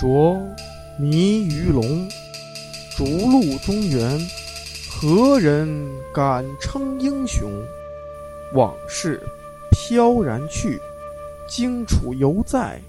[0.00, 0.40] 着
[0.98, 2.08] 迷鱼龙，
[2.96, 4.18] 逐鹿中原，
[4.90, 5.68] 何人
[6.14, 7.50] 敢称英雄？
[8.54, 9.22] 往事
[9.70, 10.80] 飘然去，
[11.46, 12.80] 荆楚犹在，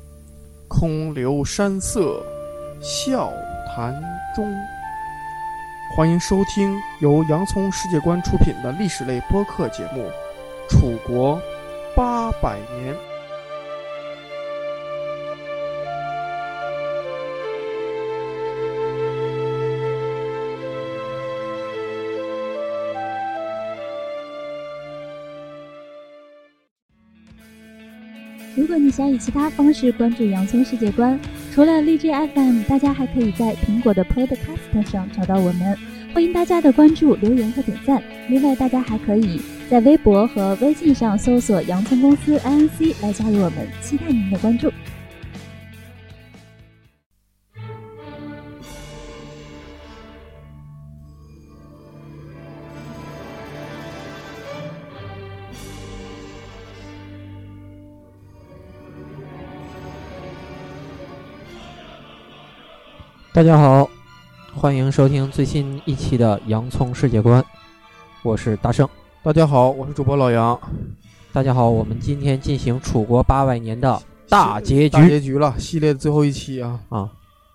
[0.70, 2.24] 空留山色
[2.80, 3.30] 笑
[3.76, 3.94] 谈
[4.34, 4.50] 中。
[5.94, 10.10] 欢迎收听由洋葱世界观出品的历史类播客节目
[10.70, 11.38] 《楚国
[11.94, 12.96] 八百年》。
[28.62, 31.20] 如果你想以其他方式关注洋葱世界观，
[31.52, 35.76] 除了荔枝 FM，大家还可以在苹果的 Podcast 上找到我们。
[36.14, 38.04] 欢迎大家的关注、留言和点赞。
[38.30, 44.72] 另外，大家还可以在微博和微信上搜索“洋葱公司 INC” 来加入我们，期待您的关注。
[63.42, 63.90] 大家好，
[64.54, 67.42] 欢迎收听最新一期的《洋葱世界观》，
[68.22, 68.88] 我是大圣。
[69.24, 70.60] 大家好，我是主播老杨。
[71.34, 77.10] 大家好，我们今天进行楚国八百年的大结局，大结局了，系列的最后一期啊啊！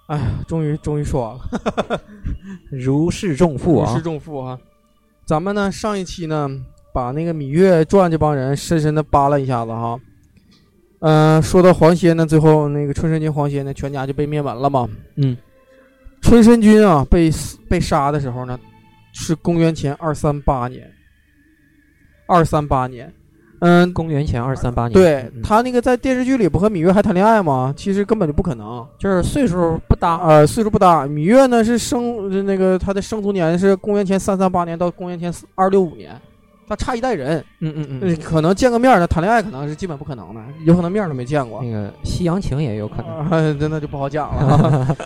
[0.09, 2.01] 哎呀，终于终于说完了，
[2.69, 3.89] 如释重负啊！
[3.89, 4.59] 如释重负啊！
[5.25, 6.51] 咱们呢，上一期呢，
[6.93, 9.97] 把那个芈月传这帮人深深的扒了一下子哈。
[10.99, 14.89] 嗯，说到黄歇呢，最后那个春申君黄歇呢，全家就被灭门了嘛。
[15.15, 15.37] 嗯。
[16.27, 17.31] 春申君啊，被
[17.69, 18.59] 被杀的时候呢，
[19.13, 20.85] 是公元前二三八年。
[22.27, 23.13] 二三八年，
[23.61, 24.93] 嗯，公元前二三八年。
[24.93, 27.73] 对他那个在电视剧里不和芈月还谈恋爱吗？
[27.77, 30.17] 其实根本就不可能，就是岁数不搭。
[30.17, 31.07] 呃，岁数不搭。
[31.07, 36.21] 芈月呢是生那个他的生卒年是公元前三三八年到公元前二六五年，
[36.67, 37.39] 他差一代人。
[37.61, 41.63] 嗯嗯嗯，可能见个面呢谈恋爱可能是基本不可能的，有可能面都没见过。
[41.63, 42.97] 那个西洋情也有可
[43.31, 44.97] 能， 真的就不好讲了。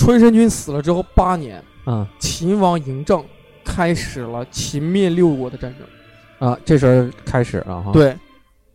[0.00, 3.22] 春申君死了之后八年，嗯，秦王嬴政
[3.62, 7.92] 开始了秦灭六国的战争，啊，这时候开始了哈。
[7.92, 8.16] 对，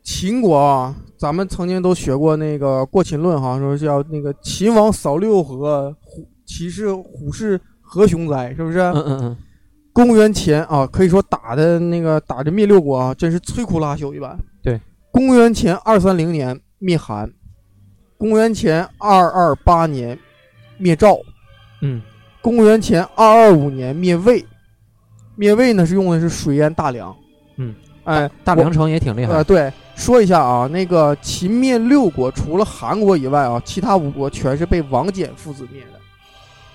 [0.03, 8.77] 秦国啊，咱们曾经都学过那个《过秦论》哈，说叫那个秦王扫六合，虎其是虎视何雄哉，是不是？
[8.77, 9.37] 嗯嗯嗯。
[9.93, 14.37] 公元前啊，可以说打的那个打着灭六国啊，真是摧枯拉朽一般。
[14.61, 17.33] 对，公元前二三零年灭韩，
[18.15, 20.15] 公元前二二八年。
[20.77, 21.17] 灭赵，
[21.81, 22.01] 嗯，
[22.41, 24.45] 公元前二二五年灭魏，
[25.35, 27.15] 灭魏呢是用的是水淹大梁，
[27.57, 29.33] 嗯，哎，大梁城也挺厉害。
[29.33, 35.99] 呃，对，说一下啊，那个秦灭六国，除了韩国以外啊，其他五国全是被王翦父子灭的。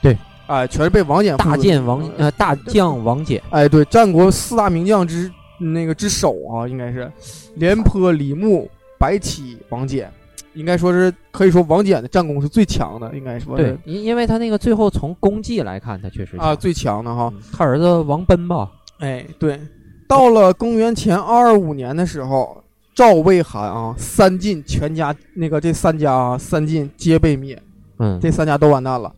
[0.02, 0.16] 对，
[0.46, 3.40] 哎，全是被王翦大剑王呃大将王翦。
[3.50, 7.10] 哎，对，战国四大名将之那个之首啊，应该是
[7.54, 10.06] 廉颇、李牧、白起、王翦。
[10.54, 17.32] 应该说是可以说王翦的战功是最强的，应该说对，因因为他那个最后从功绩来看，他确实啊最强的哈。
[17.52, 19.60] 他儿子王贲吧，哎对，
[20.08, 27.62] 到了公元前二二五年的时候，赵魏韩啊三晋全家那个这三家啊三晋皆被灭，
[27.98, 29.14] 嗯，这三家都完蛋了。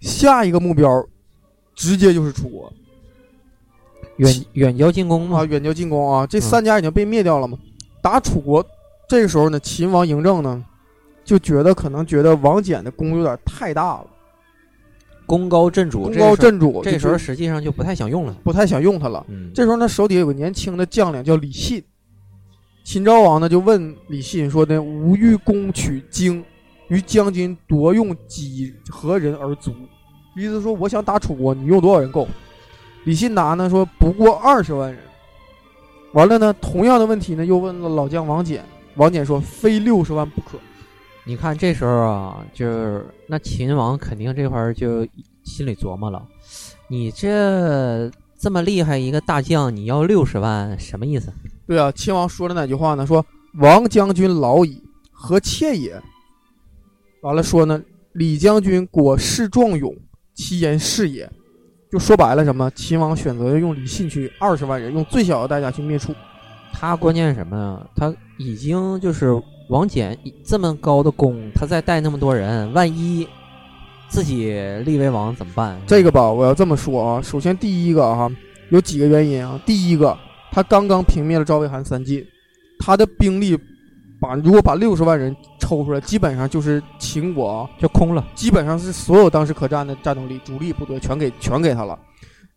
[0.00, 1.06] 下一个目标
[1.74, 2.70] 直接就是楚国，
[4.16, 7.56] 远远交近攻啊，远交近攻啊，这三家已经被灭掉了嘛，
[8.02, 8.64] 打楚国。
[9.10, 10.64] 这个时候呢，秦王嬴政呢，
[11.24, 14.06] 就觉得可能觉得王翦的功有点太大了，
[15.26, 16.02] 功高震主。
[16.02, 19.26] 功高震主，这时候实际上就不太想用了，不太想用他了。
[19.52, 21.82] 这时候呢，手底下有个年轻的将领叫李信，
[22.84, 26.44] 秦昭王呢就问李信说呢：“吾欲攻取荆，
[26.86, 29.72] 于将军夺用几何人而足？”
[30.38, 32.28] 意思说我想打楚国，你用多少人够？
[33.02, 35.02] 李信答呢说不过二十万人。
[36.12, 38.60] 完了呢，同样的问题呢又问了老将王翦。
[38.96, 40.58] 王翦说：“非六十万不可。”
[41.24, 45.06] 你看这时候啊，就是那秦王肯定这块儿就
[45.44, 46.26] 心里琢磨了：
[46.88, 51.32] 你这这么厉害一个大将，你要六十万，什么意思？
[51.66, 53.06] 对啊，秦王说了哪句话呢？
[53.06, 53.24] 说
[53.60, 54.82] ：“王将军老矣，
[55.12, 56.00] 何妾也？”
[57.22, 57.80] 完了说呢
[58.12, 59.94] ：“李将军果势壮勇，
[60.34, 61.30] 其言是也。”
[61.92, 62.70] 就说白了，什么？
[62.70, 66.14] 秦王选择用李信去二十万人，用最小的代价去灭楚。
[66.72, 67.90] 他关键是什么呀？
[67.94, 69.30] 他已经就是
[69.68, 73.28] 王翦这么高的功，他再带那么多人，万一
[74.08, 74.50] 自己
[74.86, 75.78] 立为王怎么办？
[75.86, 77.20] 这个吧，我要这么说啊。
[77.20, 78.30] 首先第一个哈，
[78.70, 79.60] 有几个原因啊。
[79.66, 80.16] 第一个，
[80.50, 82.24] 他刚刚平灭了赵魏韩三晋，
[82.78, 83.54] 他的兵力
[84.18, 88.26] 把如果把六十万人抽出来，基本上就是秦国啊，就空了。
[88.34, 91.98] 基本上是所有当时可战的战斗力、主力部队全给全给他了。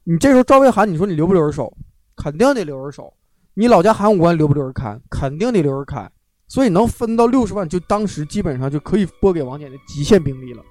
[0.05, 1.75] 你这时候赵魏韩，你说你留不留人手？
[2.15, 3.13] 肯定得留人手。
[3.55, 4.99] 你老家函谷关留不留人看？
[5.09, 6.11] 肯定得留人看。
[6.47, 10.61] 所以能分到六十万，就当时基本上就可以拨给王翦的极限兵力了。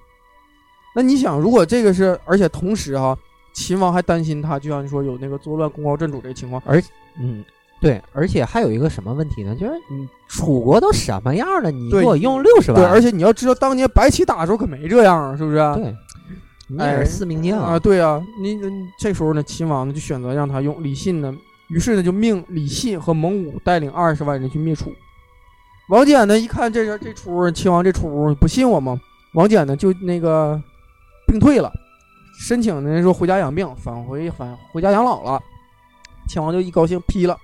[0.95, 3.17] 那你想，如果这个是，而且同时哈、
[3.53, 6.81] 秦王还担心他，就像你说有那个作乱、功高震主这个情况，而
[7.19, 7.43] 嗯，
[7.81, 9.55] 对，而且还有一个什么问题呢？
[9.55, 12.79] 就是你楚国都什么样了，你给我用六十万？
[12.79, 15.57] 对，而且你要知道，当年白起打的时候可没这样啊，是不是？
[15.75, 15.95] 对，
[16.69, 21.35] 你也哎是四名将啊，对啊，你你这时候呢，秦王呢就选择让他用李信呢，
[21.69, 24.93] 于是呢就命李信和蒙武带领二十万人去灭楚。
[25.89, 28.99] 王翦呢一看这这出，秦王这出不信我吗？
[29.33, 30.61] 王翦呢就那个
[31.27, 31.71] 病退了，
[32.39, 35.41] 申请呢说回家养病，返回返回家养老了。
[36.27, 37.37] 秦王就一高兴批了。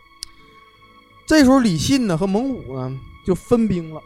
[1.27, 4.01] 这时候李信呢和蒙武呢就分兵了，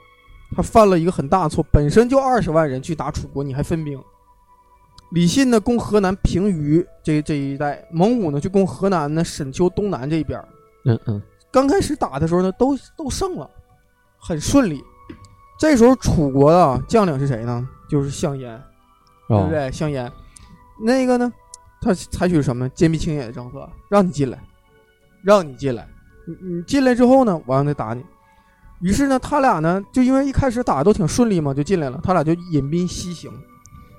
[0.55, 4.01] 他犯了一个很大错，本身就二十万人去打楚国，你还分兵。
[5.13, 10.47] 李信呢攻河南平舆这这一带，蒙武呢就攻河南呢沈丘东南这一边儿。
[10.85, 11.21] 嗯嗯，
[11.51, 13.47] 刚开始打的时候呢，都都胜了，
[14.17, 14.83] 很顺利。
[15.59, 17.69] 这时候楚国的将领是谁呢？
[17.87, 18.59] 就是项燕，
[19.27, 19.71] 对不哦，对？
[19.71, 20.11] 项燕，
[20.81, 21.31] 那个呢，
[21.79, 24.39] 他采取什么坚壁清野的政策，让你进来，
[25.21, 25.87] 让你进来，
[26.25, 28.03] 你你进来之后呢，我让他打你。
[28.81, 31.99] 于是呢，他俩呢，就因为一开始打的都挺顺利嘛，就进来了。
[32.03, 33.31] 他俩就引兵西行，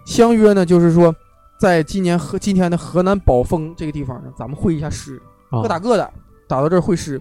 [0.04, 1.14] 相约呢，就是说，
[1.58, 5.20] 在今年河今天的河南宝丰这个地方呢，咱们会一下师，
[5.50, 6.12] 哦各打各的，
[6.46, 7.20] 打到这儿会师。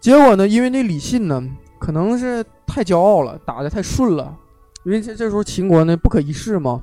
[0.00, 1.42] 结果呢，因为那李信呢，
[1.78, 4.36] 可能是太骄傲了，打的太顺了，
[4.84, 6.82] 因为这这时候秦国呢不可一世嘛。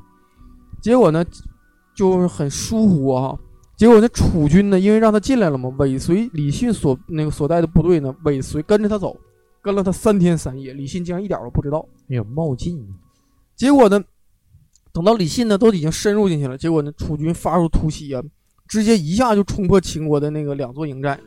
[0.82, 1.24] 结果呢，
[1.96, 3.38] 就是很疏忽啊。
[3.78, 9.16] 结果那楚军呢，因为让他进来了嘛，尾随李信所那个所带的部队呢，尾随跟着他走，
[9.62, 11.84] 跟了他三天三夜，李信竟然一点儿都不知道。
[12.10, 12.84] 哎呀冒进，
[13.56, 14.04] 结果呢，
[14.94, 18.22] 等到李信呢都已经深入进去了，结果呢，楚军发出突袭啊，
[18.68, 21.18] 直接一下就冲破秦国的那个两座营寨，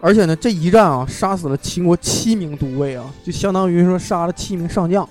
[0.00, 5.08] 而且呢，这一战啊，杀死了秦国七名都尉啊，就相当于说杀了七名上将。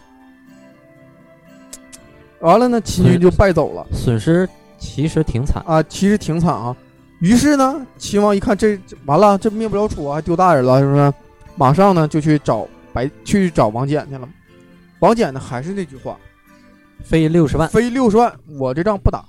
[2.41, 4.47] 完了呢，秦军就败走了损失
[4.77, 5.63] 其实挺惨。
[5.65, 6.75] 啊，其实挺惨啊。
[7.19, 11.13] 于是呢，秦王一看这这完了，这灭不了楚啊，还丢大人了，是不是？
[11.55, 14.29] 马上呢就去找白去找王翦去了。
[14.99, 16.17] 王翦呢还是那句话，
[17.04, 19.24] 飞六十万，非六十万，我这仗不打。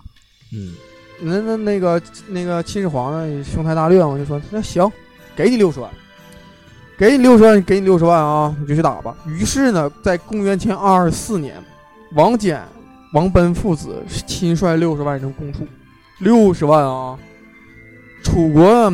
[0.52, 0.74] 嗯，
[1.20, 4.90] 那那那个那个秦始皇呢，雄才大略我，就说那行，
[5.34, 5.90] 给你六十万，
[6.98, 9.16] 给你六十万，给你六十万啊，你就去打吧。
[9.26, 11.54] 于是呢，在公元前二十四年，
[12.14, 12.58] 王翦、
[13.12, 15.66] 王贲父子亲率六十万人攻楚，
[16.18, 17.18] 六十万啊！
[18.22, 18.92] 楚国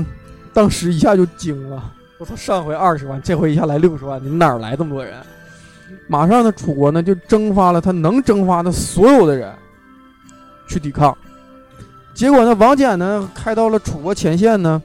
[0.52, 5.14] 当时一下就惊了，我操，上回二十万，这回一下来六十万，你们哪儿来这么多人？
[6.08, 9.52] 马上呢，楚国呢就征发了他能征发的所有的人
[10.68, 11.16] 去抵抗。
[12.14, 14.82] 结果呢，王翦呢开到了楚国前线呢，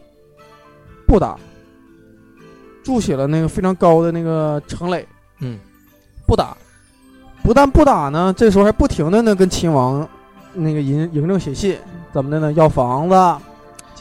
[1.07, 1.37] 不打，
[2.83, 5.07] 筑起了那个非常高的那个城垒，
[5.39, 5.57] 嗯，
[6.27, 6.55] 不打，
[7.41, 10.07] 不但不打呢，这时候还不停的呢跟秦王
[10.53, 11.77] 那个嬴嬴政写信，
[12.11, 12.51] 怎么的呢？
[12.53, 13.15] 要房子，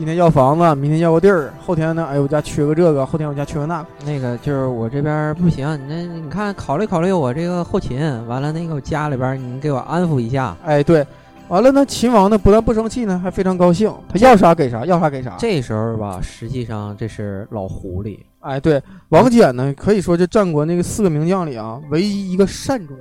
[0.01, 10.57] 今天要房子，明天要个地儿，后天呢，哎，我家缺个这个，后天我家缺个那个，那个就是我这边不行，你那你看考虑考虑我这个后勤，完了那个我家里边你给我安抚一下。
[10.65, 11.07] 哎，对，
[11.49, 15.37] 完了呢，秦王呢不但不生气呢，还非常高兴，他要啥给啥，要啥给啥。
[15.39, 22.97] 这时候吧，实际上这是老狐狸，哎，对，王翦呢，可以说这战国那个四个名将里啊，唯一一个善终。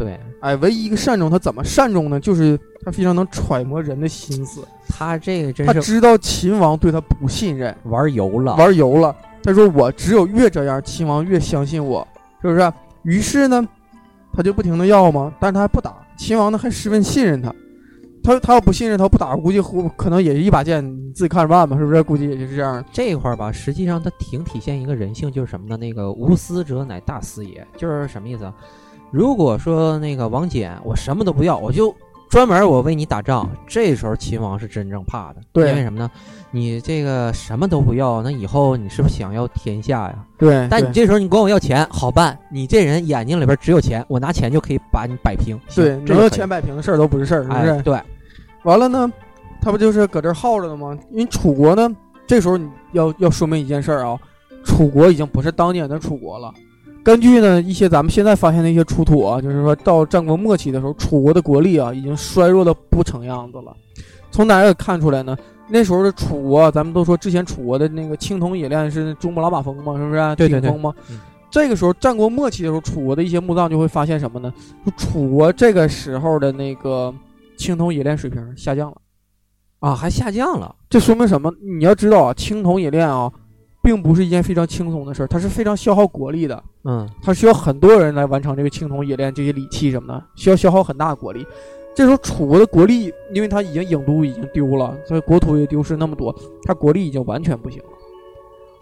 [0.00, 2.18] 对哎，唯一一个善终，他怎么善终呢？
[2.18, 8.56] 就是他非常能揣摩人的心思，他这个真是他知道秦王对他不信任，玩油了。
[8.56, 9.14] 玩油了。
[9.42, 12.06] 他说：“我只有越这样，秦王越相信我，
[12.42, 12.72] 是不是？”
[13.04, 13.66] 于是呢，
[14.34, 15.96] 他就不停的要嘛，但是他还不打。
[16.16, 17.54] 秦王呢还十分信任他，
[18.22, 19.58] 他他要不信任他不打，估计
[19.96, 22.02] 可能也是一把剑，你自己看着办吧，是不是？
[22.02, 22.84] 估计也就是这样。
[22.92, 25.76] 这一块儿吧，实际上他挺体现一个人性，就是什么呢？
[25.78, 28.54] 那个无私者乃大私也，就是什么意思啊？
[29.10, 31.94] 如果说那个王翦，我什么都不要，我就
[32.28, 36.10] 专门我为你打仗，这时候秦王是真正怕的，对因为什么呢？
[36.52, 40.24] 你这个什么都不要，那以后你是不是想要天下呀？
[40.38, 45.58] 对，但你这时候你管我要钱，好办，你这人眼睛里边只有钱，我拿钱就可以把你摆平。
[45.74, 47.70] 对这个可以能有钱摆平的事儿都不是事儿，是不是？
[47.70, 48.00] 哎，对，
[48.62, 49.12] 完了呢，
[49.60, 50.96] 他不就是搁这儿耗着呢吗？
[51.10, 51.88] 因为楚国呢，
[52.26, 54.18] 这时候你要要说明一件事儿啊，
[54.64, 56.52] 楚国已经不是当年的楚国了。
[57.02, 63.74] 根据呢一些咱们现在发现的一些出土啊，就是说到战国末期的时候，楚国的国力啊已经衰弱的不成样子了。
[64.30, 65.36] 从哪个看出来呢？
[65.68, 70.20] 那时候的楚国，咱们都说之前楚国的那个青铜冶炼是珠穆朗玛峰嘛，是不是？
[70.36, 70.94] 对对对顶峰嘛。
[71.08, 71.18] 嗯
[71.50, 74.54] 这个时候战国末期的时候，楚国的一些墓葬就会发现什么呢？
[74.86, 77.12] 就楚国这个时候的那个
[77.56, 78.96] 青铜冶炼水平下降了。
[79.80, 80.72] 啊，还下降了。
[80.88, 81.52] 这说明什么？
[81.78, 83.28] 你要知道啊，青铜冶炼啊，
[83.82, 86.62] 并不是一件非常轻松的事儿，它是非常消耗国力的。
[86.84, 91.46] 嗯，它需要很多人来完成这个青铜冶炼这些礼器什么的，需要消耗很大的国力。
[91.94, 96.34] 这时候楚国的国力，因为它已经郢都已经丢了，所以国土也丢失那么多，
[96.64, 97.88] 它国力已经完全不行了。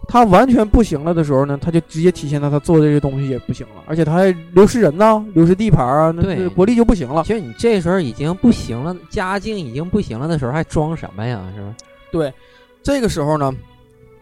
[0.06, 7.22] 它完全不行了的时候呢，它就直接体现在它做的这些东西也不行了，而且它还流失人呢，流失地盘啊，那对国力就不行了。
[7.24, 11.42] 其实你这时候已经不行了，家境已经不行了的时候，还装什么呀？
[11.54, 12.34] 是吧？
[12.82, 13.52] 这个时候呢，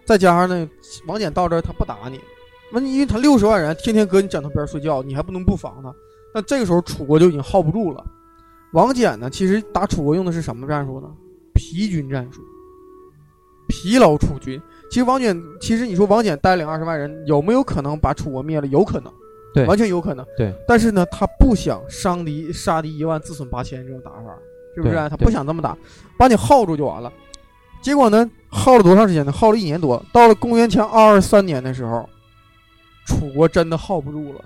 [0.07, 0.71] 再加上呢，
[1.07, 2.21] 王翦到这儿他不打你，
[2.73, 5.93] 那你因为他六十万人天天搁你枕头边睡觉，你还不能不防他。
[6.33, 8.05] 那这个时候楚国就已经耗不住了。
[8.73, 11.09] 王翦呢，其实打楚国用的是什么战术呢？
[11.55, 12.41] 疲军战术，
[13.69, 14.61] 疲劳楚军。
[14.91, 18.67] 其实王翦，其实你说王翦带领二十万人，有没有可能把楚国灭了？
[18.67, 19.13] 有可能，
[19.55, 20.25] 对完全有可能。
[20.37, 24.37] 对，但是呢，他不想伤敌杀敌一万，自损八千这种打法，
[24.75, 24.95] 是不是？
[25.09, 25.77] 他不想这么打，
[26.19, 27.11] 把你耗住就完了。
[27.87, 29.31] 结果呢，耗了多长时间呢？
[29.31, 30.05] 耗了一年多。
[30.13, 32.05] 到了公元前二二三年的时候，
[33.07, 34.45] 楚国真的耗不住了，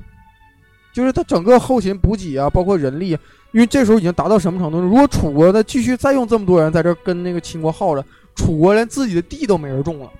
[0.93, 3.17] 就是他整个后勤补给啊，包括人力，
[3.53, 4.87] 因为这时候已经达到什么程度呢？
[4.87, 8.05] 如果楚国再继续再用这么多人在这儿跟那个秦国耗着，
[8.35, 10.11] 楚国连自己的地都没人种了。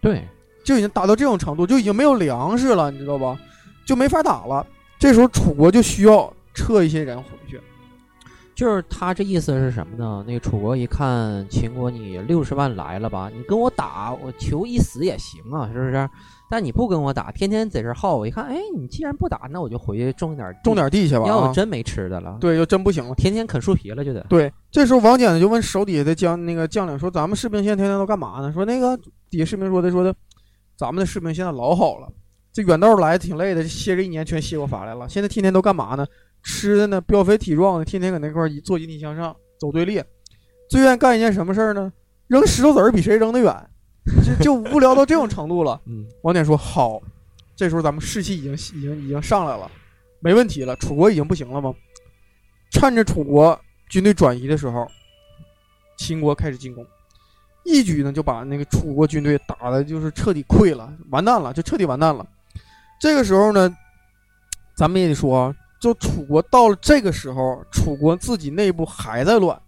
[0.00, 0.22] 对，
[0.62, 3.36] 就已经达到这种程度，就已经没有粮食了，你知道吧？
[3.84, 4.64] 就没法打了。
[5.00, 7.60] 这时候楚国就需要撤一些人回去。
[8.58, 10.24] 就是他这意思是什么呢？
[10.26, 16.10] 那个楚国一看秦国你六十万来了吧，你跟我打，我求一死也行啊，是不是？
[16.50, 21.22] 但你不跟我打，天天在这儿耗，我一看，哎，你既然不打，那我就回去种点地种，点地去吧。
[21.22, 23.14] 啊要我真没吃的了，对，就真不行了。
[23.14, 24.26] 天天啃树皮了就得。
[24.28, 28.98] 对，这时候王翦呢就问手底下的将那个将领说：“咱们士兵现在天天都干嘛呢？”说那个
[29.30, 30.12] 底下士兵说的说的，
[30.76, 32.08] 咱们的士兵现在老好了，
[32.52, 35.08] 这远道来挺累的，歇这一年全歇过乏来了。
[35.08, 36.04] 现在天天都干嘛呢？
[36.42, 40.04] 吃的呢，膘肥体壮的，天天搁那块儿做引体向上，走队列。
[40.68, 41.92] 最愿意干一件什么事儿呢？
[42.26, 43.70] 扔石头子儿比谁扔得远，
[44.22, 45.80] 就就无聊到这种程度了。
[45.86, 47.00] 嗯，王翦说：“好，
[47.56, 49.70] 这时候咱们士气已经已经已经上来了，
[50.20, 50.76] 没问题了。
[50.76, 51.74] 楚国已经不行了吗？
[52.70, 54.86] 趁着楚国军队转移的时候，
[55.96, 56.86] 秦国开始进攻，
[57.64, 62.26] 一举呢就把那个楚国军队打的就是彻底溃了，完蛋了，就彻底完蛋了。
[63.00, 63.74] 这个时候呢，
[64.76, 69.60] 咱们也得说啊，就楚国到了这个时候，楚国自己内部还在乱。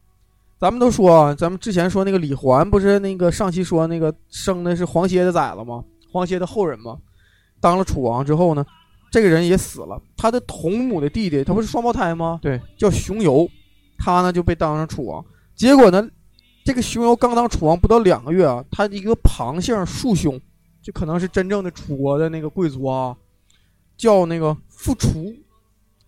[0.58, 5.82] 咱们都说啊，咱们之前说那个李环不是那个上期说那个生的是黄歇的崽子吗？
[6.12, 6.98] 黄歇的后人吗？
[7.60, 8.66] 当了楚王之后呢，
[9.10, 9.98] 这个人也死了。
[10.16, 12.38] 他的同母的弟弟，他不是双胞胎吗？
[12.42, 13.48] 对，叫熊游，
[13.98, 15.24] 他呢就被当上楚王。
[15.54, 16.06] 结果呢，
[16.64, 20.38] 这个熊游刚当楚王不到两个月啊，他的一个旁姓庶兄，
[20.82, 23.16] 就可能是真正的楚国的那个贵族啊，
[23.96, 25.32] 叫那个傅除。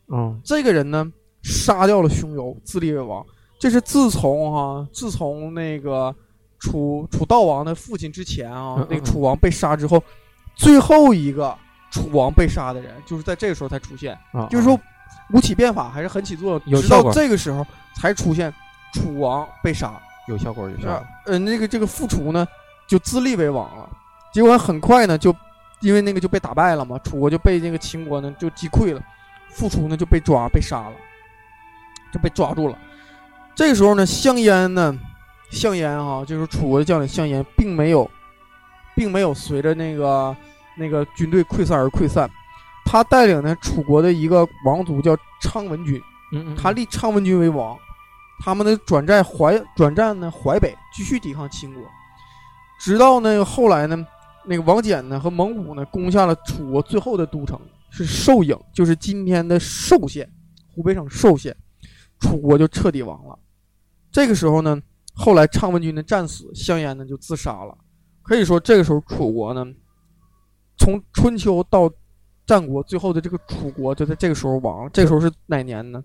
[0.09, 1.06] 嗯，这个人呢，
[1.42, 3.25] 杀掉了熊由，自立为王。
[3.59, 6.14] 这是自从哈、自从那个
[6.59, 10.02] 楚楚悼王的父亲之前啊，嗯嗯那个楚王被杀之后，
[10.56, 11.56] 最后一个
[11.90, 14.18] 楚王被杀的人，就是在这个时候才出现。
[14.32, 14.78] 啊，就是说，
[15.32, 17.64] 吴起变法还是很起作用，直到这个时候
[17.97, 18.52] 才出现
[18.94, 20.00] 楚王被杀。
[20.28, 22.47] 有效果，有效啊果。，呃，那个这个复楚呢，
[22.87, 23.88] 就自立为王了。
[24.32, 25.35] 结果很快呢，就
[25.80, 29.02] 因为那个就被打败了嘛，楚国就被那个秦国呢就击溃了，
[29.52, 30.97] 傅楚呢就被抓被杀了，
[32.12, 32.78] 就被抓住了。
[33.54, 34.99] 这个时候呢，项燕呢，
[35.50, 38.11] 项燕哈、就是楚国的将领项燕，并没有，
[38.97, 40.35] 并没有随着那个
[40.75, 42.28] 那个军队溃散而溃散，
[42.87, 46.02] 他带领呢楚国的一个王族叫昌文君，
[46.56, 47.76] 他立昌文君为王，
[48.42, 51.82] 他们呢转战淮转战呢淮北，继续抵抗秦国，
[52.80, 54.06] 直到呢后来呢，
[54.47, 57.61] 那个王翦呢和蒙古呢攻下了楚国最后的都城
[57.94, 60.26] 是寿颍，就是今天的寿县，
[60.75, 61.54] 湖北省寿县，
[62.18, 63.38] 楚国就彻底亡了。
[64.11, 64.80] 这个时候呢，
[65.12, 67.76] 后来昌文君的战死，项燕呢就自杀了。
[68.22, 69.66] 可以说，这个时候楚国呢，
[70.78, 71.92] 从春秋到
[72.46, 74.90] 战国最后的这个楚国就在这个时候亡了。
[74.90, 76.02] 这个时候是哪年呢？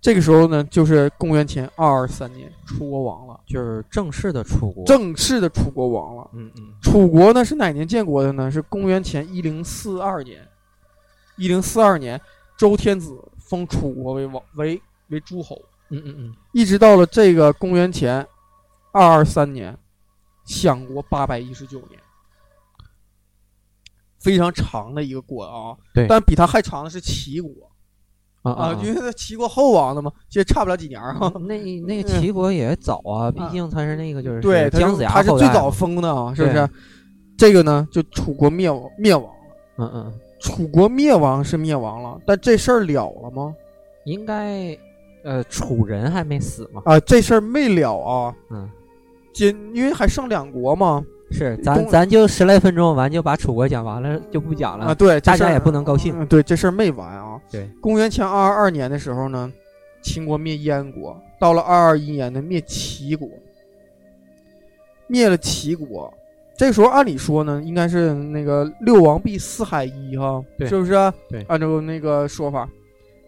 [0.00, 4.82] 这个时候呢，就是公元前二二三年，楚国亡了，就是正式的楚国。
[4.86, 6.30] 正式的楚国亡了。
[6.32, 8.50] 嗯嗯楚国呢是哪年建国的呢？
[8.50, 10.46] 是公元前一零四二年。
[11.36, 12.20] 一零四二年，
[12.56, 18.26] 周天子封楚国为王为为诸侯，嗯嗯嗯，一直到了这个公元前
[18.92, 19.76] 二二三年，
[20.44, 22.00] 享国八百一十九年，
[24.18, 25.76] 非常长的一个国啊。
[25.94, 27.50] 对但比他还长的是齐国
[28.42, 31.32] 啊啊，因为它齐国后亡的嘛，其实差不了几年儿哈。
[31.40, 36.68] 那那个齐国也早啊，毕竟他是那个就是对，姜子牙他是最早封的啊，是不是？
[37.36, 39.56] 这个呢，就楚国灭亡灭亡了。
[39.78, 43.52] 嗯嗯楚国灭亡是灭亡了，但这事儿了了吗？
[44.04, 44.78] 应该，
[45.24, 46.80] 呃，楚人还没死吗？
[46.84, 48.32] 啊，这事儿没了啊。
[48.50, 48.70] 嗯，
[49.34, 51.04] 今因为还剩两国嘛。
[51.32, 54.86] 是，咱公咱就十来分钟完就把楚国讲完了，就不讲了。
[54.86, 56.14] 啊，对，这事儿大家也不能高兴。
[56.16, 57.40] 嗯，对，这事儿没完啊。
[57.50, 59.52] 对，公元前二二二年的时候呢，
[60.00, 63.28] 秦国灭燕国，到了二二一年呢，灭齐国，
[65.08, 66.14] 灭了齐国。
[66.56, 71.12] 这时候按理说呢，应该是那个六王必四海一哈，对是不是啊？
[71.28, 72.66] 对按照那个说法，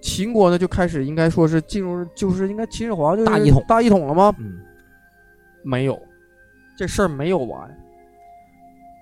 [0.01, 4.35] 秦国呢就开始应该说是进入，就是应该秦始皇就是大一统大一统了吗？
[4.39, 4.59] 嗯，
[5.63, 6.01] 没有，
[6.77, 7.79] 这事儿没有完。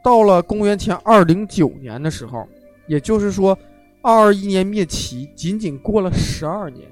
[0.02, 2.46] 到了公元前二零九年的时候，
[2.88, 3.56] 也就是说，
[4.02, 6.84] 二二一年灭齐，仅仅过了十二年，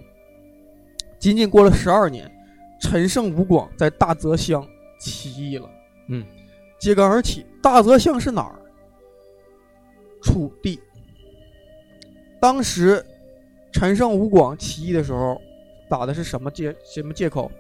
[1.19, 2.31] 仅仅过了十二年，
[2.81, 4.65] 陈胜吴广在大泽乡
[5.01, 5.71] 起义了。
[6.09, 6.25] 嗯，
[6.85, 7.47] 揭竿而起。
[7.63, 8.55] 大泽乡是哪儿？
[10.21, 10.79] 楚地。
[12.39, 13.03] 当时
[13.73, 15.41] 陈胜吴广起义的时候，
[15.89, 17.51] 打的是什么借什么借口？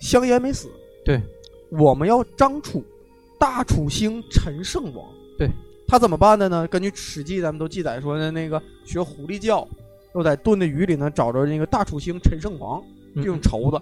[0.00, 0.70] 香烟没死。
[1.04, 1.20] 对，
[1.68, 2.82] 我们要张楚，
[3.38, 5.06] 大楚兴，陈胜王。
[5.36, 5.50] 对，
[5.86, 6.66] 他怎么办的呢？
[6.68, 9.68] 根据《史记》，咱们都记载说的那个学狐狸叫，
[10.14, 12.82] 又在炖的鱼里呢找着那个大楚兴，陈胜王
[13.16, 13.78] 嗯这种绸子。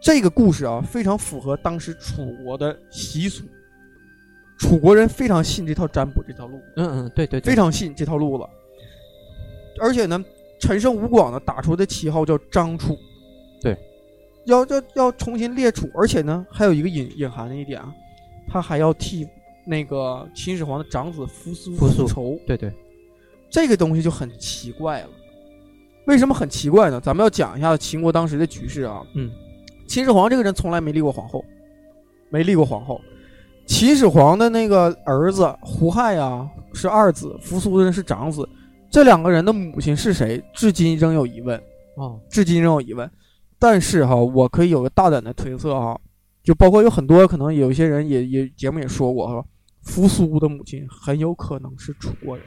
[0.00, 3.44] 这个故事啊，非常符合当时楚国的习俗。
[4.58, 8.48] 楚国人非常信这套占卜这条路，嗯嗯，对对对，非常信这套路了。
[9.80, 10.22] 而且呢，
[10.58, 12.98] 陈胜吴广呢打出的旗号叫张楚，
[13.62, 13.76] 对，
[14.46, 17.94] 要要要重新列楚，而且呢还有一个隐隐含的一点啊，
[18.48, 19.26] 他还要替
[19.64, 22.72] 那个秦始皇的长子扶苏扶苏复仇，对对，
[23.48, 25.08] 这个东西就很奇怪了。
[26.06, 27.00] 为什么很奇怪呢？
[27.00, 29.06] 咱们要讲一下秦国当时的局势啊。
[29.14, 29.30] 嗯，
[29.86, 31.44] 秦始皇这个人从来没立过皇后，
[32.30, 33.00] 没立过皇后。
[33.68, 38.48] 秦始皇的那个儿子胡亥呀是二子，扶苏的是长子。
[38.90, 40.42] 这两个人的母亲是谁？
[40.54, 41.56] 至今仍有疑问，
[41.94, 43.08] 啊，至今仍有疑问。
[43.58, 46.00] 但是哈，我可以有个大胆的推测哈，
[46.42, 49.44] 就包括有很多可能有一些人也也节目也说过哈，
[49.82, 52.44] 扶苏的母亲很有可能是楚国人。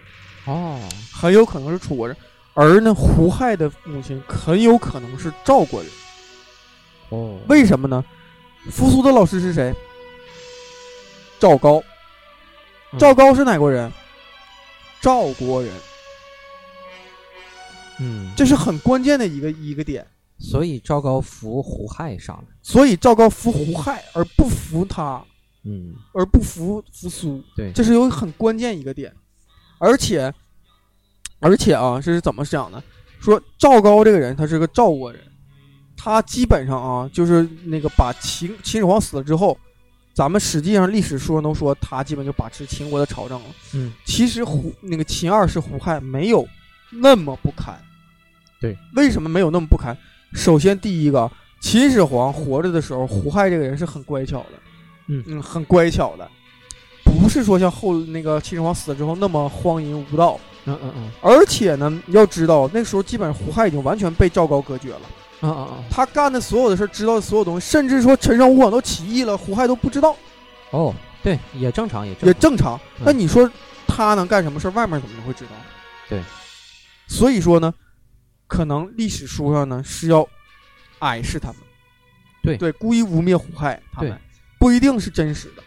[0.47, 0.79] 哦，
[1.13, 2.17] 很有可能是楚国人，
[2.55, 5.91] 而呢，胡亥的母亲很有可能是赵国人。
[7.09, 8.03] 哦，为什么呢？
[8.71, 9.71] 扶苏的老师是谁？
[11.41, 11.83] 赵高。
[12.93, 13.91] 嗯赵高是哪国人？
[15.01, 15.73] 赵国人。
[17.99, 20.05] 嗯，这是很关键的一个一个点。
[20.37, 22.43] 所以赵高扶胡亥上了。
[22.61, 25.23] 所以赵高服胡亥，而不服他，
[25.63, 27.41] 嗯，而不服扶苏。
[27.55, 29.13] 对，这是有很关键一个点。
[29.77, 30.33] 而且，
[31.39, 32.83] 而且啊，这是怎么想的？
[33.19, 35.21] 说赵高这个人，他是个赵国人，
[35.95, 39.57] 他基本上啊，就是那个把秦秦始皇死了之后，
[40.13, 43.45] 咱们实际上历史书上都说他基本就把持秦国的朝政了。
[43.73, 46.47] 嗯，其实胡那个秦二世胡亥没有
[46.89, 47.79] 那么不堪。
[48.59, 49.97] 对，为什么没有那么不堪？
[50.33, 51.29] 首先第一个，
[51.61, 54.49] 秦始皇活着的时候，胡亥这个人是很乖巧的，
[55.07, 56.29] 嗯嗯，很乖巧的，
[57.03, 60.39] 不是说像后那个秦始皇死了之后那么荒淫无道。
[60.65, 65.01] 嗯嗯嗯，而且呢，要知道那时候基本上胡亥已经完全被赵高隔绝了，
[65.41, 70.15] 啊啊啊，他干的所有的事儿，知道的所有东西，甚至说陈胜吴广都起义了，胡亥都不知道，
[70.69, 72.41] 哦，对，也正常，也正也常。
[72.41, 72.79] 正常。
[72.99, 73.49] 嗯那你说
[73.87, 74.71] 他能干什么事儿？
[74.71, 75.51] 外面怎么会知道？
[76.07, 76.21] 对，
[77.07, 77.73] 所以说呢，
[78.47, 80.27] 可能历史书上呢是要
[80.99, 81.57] 矮视他们，
[82.43, 84.17] 对对，故意污蔑胡亥他们，
[84.59, 85.63] 不一定是真实的。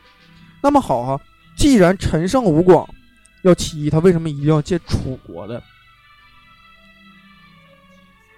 [0.63, 1.21] 那么好哈、
[1.57, 2.89] 既然陈胜吴广
[3.43, 5.63] 要起义，他为什么一定要借楚国的？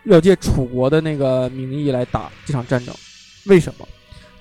[0.07, 2.95] 要借楚国的那个名义来打这场战争，
[3.47, 3.87] 为什么？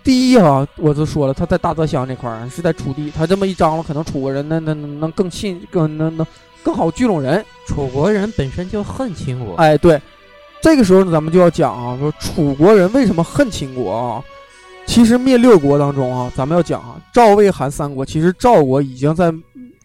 [0.03, 6.27] 第一啊，我就说了，他在大泽乡这块儿是在楚地，他这么一张罗，可能楚国人那那那能更信更能能
[6.63, 7.43] 更好聚拢人。
[7.67, 9.55] 楚国人本身就恨秦国。
[9.55, 9.99] 哎，对，
[10.61, 14.23] 这个时候呢，咱们就要讲啊，说楚国人为什么恨秦国啊？
[14.85, 19.33] 其实灭六国当中啊，咱们要讲啊，赵魏韩三国，其实赵国已经在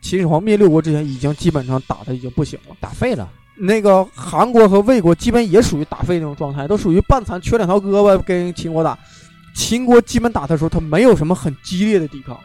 [0.02, 2.76] 秦始皇灭六国之前，已经基本上打的已经不行了。
[2.78, 3.26] 打废了。
[3.60, 8.98] 那个韩国和魏国基本也属于打废那种状态，都属于半残缺两条胳膊跟秦国打。
[9.54, 12.38] 秦国基本打他的时候，他没有什么很激烈的抵抗，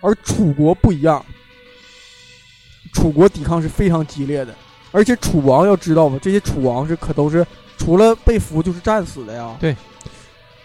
[0.00, 1.24] 而楚国不一样，
[2.92, 4.54] 楚国抵抗是非常激烈的，
[4.90, 7.46] 而且楚王要知道吧，这些楚王是可都是
[7.76, 9.56] 除了被俘就是战死的呀。
[9.60, 9.76] 对。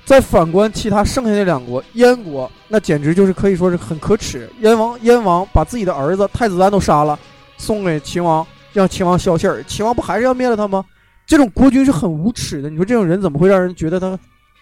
[0.04, 4.52] 再反观其他剩下的两国，燕国那简直就是可以说是很可耻。
[4.60, 7.18] 燕王燕王把自己的儿子太子丹都杀了，
[7.56, 10.84] 送给秦王，让秦王消气儿，秦王不还是要灭了他吗？
[11.26, 12.70] 这种国君是很无耻的。
[12.70, 14.18] 你说这种人怎么会让人觉得他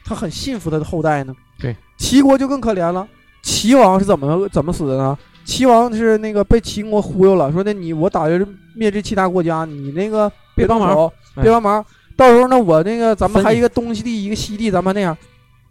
[0.06, 1.34] 他很信服他的后代呢？
[1.60, 3.08] 对，齐国就更可怜了。
[3.42, 5.18] 齐王是怎么怎么死的呢？
[5.46, 8.46] 齐王是那个被秦国忽悠了，说那你我打着
[8.76, 11.84] 灭这其他国家，你那个别帮忙别帮忙。
[12.16, 15.18] 到时候呢，我那个咱们还一个东西地，一个西地，咱们那样。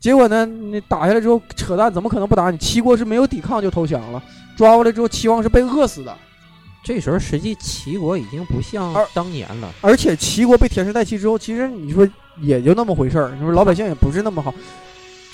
[0.01, 2.57] 结果呢，你打下来之后扯淡，怎么可能不打你？
[2.57, 4.23] 齐国是没有抵抗就投降了，
[4.57, 6.17] 抓过来之后，齐王是被饿死的。
[6.89, 12.09] 这时候实际齐国已经不像而当年了，而且齐国被田氏代齐之后，其实你说
[12.41, 14.55] 也就那么回事儿，你说老百姓也不是那么好。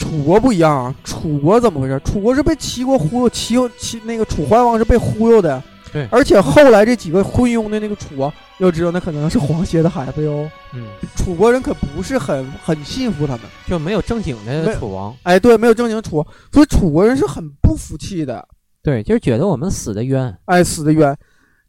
[0.01, 2.01] 楚国不一样啊，楚国怎么回事？
[2.05, 5.63] 楚国是被齐国忽悠，齐齐那个楚怀王是被忽悠的。
[5.93, 10.51] 对而且后来这几个昏庸的那个楚王，要知道那可能是皇协的孩子哟。
[10.73, 18.45] 嗯，楚国人可不是很很信服他们，就没有正经的楚王，哎，对，没有正经楚王，所以楚国人是很不服气的，
[18.83, 21.17] 对，就是觉得我们死的冤，哎，死的冤。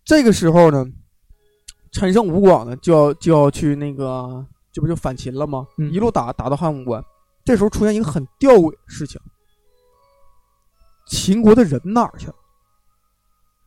[0.06, 0.86] 这个时候呢，
[1.92, 5.66] 陈胜吴广呢就要就要去那个，这不就反秦了吗？
[5.80, 7.04] 嗯一路打打到函谷关，
[7.44, 9.20] 这时候出现一个很吊诡的事情：
[11.08, 12.36] 秦国的人哪儿去了？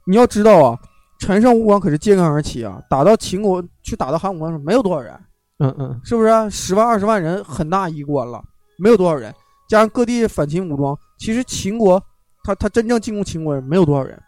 [0.06, 0.78] 你要知道啊，
[1.18, 5.20] 陈胜吴广可是揭竿而起啊，打到秦国去打到函谷关的时候没有多少人，
[5.58, 6.50] 嗯嗯，是不是？
[6.50, 8.40] 十万二十万人很大一关了，
[8.78, 9.34] 没有多少人，
[9.68, 12.00] 加上各地反秦武装，其实秦国
[12.44, 14.22] 他他真正进攻秦国人没有多少人。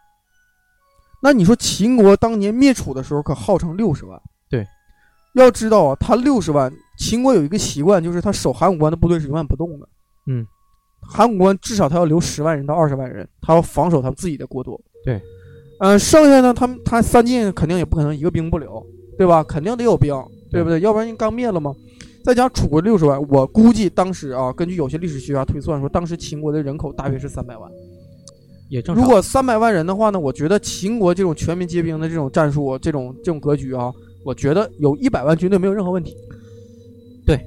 [1.23, 4.67] 那你说秦国当年灭楚的时候可号称六十万，对，
[5.35, 9.89] 要知道啊，他六十万，秦国有一个习惯，就是他守函谷关的部队是永远不动的，
[10.27, 10.47] 嗯，
[11.01, 15.21] 函谷关至少他要留十万人到二十万人，他要防守他们自己的国土，对，
[15.81, 18.85] 嗯、剩下呢，他们他三晋肯定也不可能一个兵不留，
[19.19, 19.45] 对吧？
[19.45, 20.15] 肯定得有兵，
[20.51, 20.81] 对不对？
[20.81, 21.75] 要不然人刚灭了吗？
[22.25, 27.71] 再加上楚国六十万，我估计当时啊，根据有些历史学家推算说，当时秦国的人口大约是三百万。
[28.71, 29.05] 也正常。
[29.05, 33.93] 如果三百万人的话呢，我觉得秦国这种全民皆兵的这种战术，这种这种格局啊，
[34.25, 36.17] 我觉得有一百万军队没有任何问题。
[37.27, 37.39] 对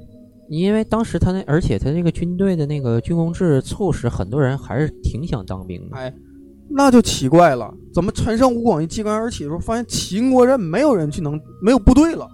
[0.50, 5.98] 因为当时他那，而且他这个军队的那个军功制，促使很多人还是挺想当兵的。
[5.98, 6.14] 哎，
[6.70, 12.28] 那就奇怪了，怎么陈胜吴广一揭竿而起的时候，发现秦国人没有人去能没有部队了，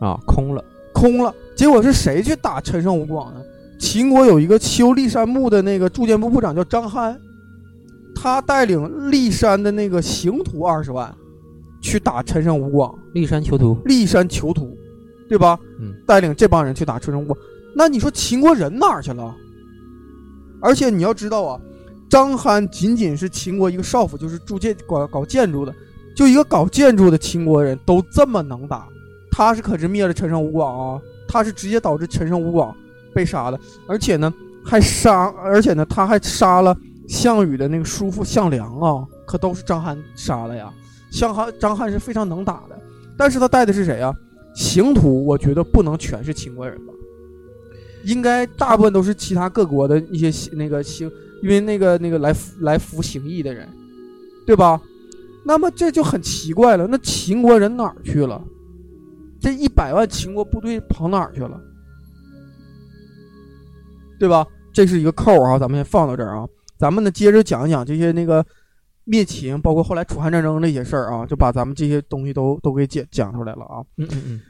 [0.00, 0.62] 啊，空了。
[0.92, 1.32] 空了。
[1.56, 3.40] 结果是谁去打陈胜吴广呢？
[3.78, 7.16] 秦国有一个修骊山墓的那个住建部部长叫张邯，
[8.20, 11.14] 他带领骊山的那个刑徒二十万
[11.80, 12.92] 去打陈胜吴广。
[13.14, 14.76] 骊山囚徒，骊山囚徒，
[15.28, 15.56] 对吧？
[15.78, 17.38] 嗯，带领这帮人去打陈胜吴广，
[17.76, 19.34] 那你说秦国人哪儿去了？
[20.60, 21.60] 而且你要知道啊，
[22.10, 25.72] 张邯仅仅是秦国一个少府，就是住建搞搞建筑的，
[26.16, 28.88] 就一个搞建筑的秦国人都这么能打，
[29.30, 32.74] 他是可是灭了陈胜吴广啊，他是直接导致陈胜吴广
[33.14, 34.32] 被杀的，而且呢
[34.64, 36.76] 还杀，而且呢他还杀了
[37.08, 40.72] 项羽的那个叔父项梁啊，可都是张邯杀了呀。
[41.10, 42.78] 项邯张邯是非常能打的，
[43.16, 44.14] 但是他带的是谁啊？
[44.54, 46.92] 刑徒，我觉得不能全是秦国人吧，
[48.04, 51.10] 应该大部分都是其他各国的一些那个刑，
[51.42, 53.66] 因为那个那个来来服刑役的人，
[54.46, 54.80] 对吧？
[55.44, 58.42] 那么这就很奇怪了，那秦国人哪儿去了？
[59.40, 61.58] 这一百万秦国部队跑哪儿去了？
[64.18, 64.46] 对吧？
[64.74, 66.46] 这是一个扣啊，咱们先放到这儿啊。
[66.78, 68.44] 咱们呢接着讲一讲这些那个
[69.04, 73.82] 灭秦，包括后来楚汉战争那些事儿啊，就把咱们这些东西都都给讲讲出来了啊。
[73.96, 74.40] 嗯嗯嗯，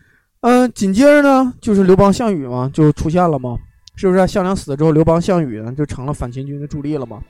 [0.41, 3.57] 嗯，紧接着呢，就是刘邦、项羽嘛，就出现了嘛，
[3.97, 4.27] 是不是？
[4.27, 7.23] 项梁死了之后，刘邦、项羽呢就成了反秦军的主力了嘛。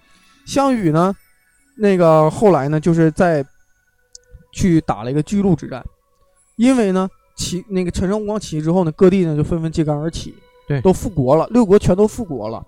[0.47, 1.15] 项羽呢，
[1.77, 3.45] 那个后来呢，就是在
[4.53, 5.85] 去打了一个巨鹿之战，
[6.57, 10.35] 因为呢，起那个陈胜吴广起义之后呢，各地呢就纷纷揭竿而起，
[10.67, 12.65] 对都复国了，六国全都复国了。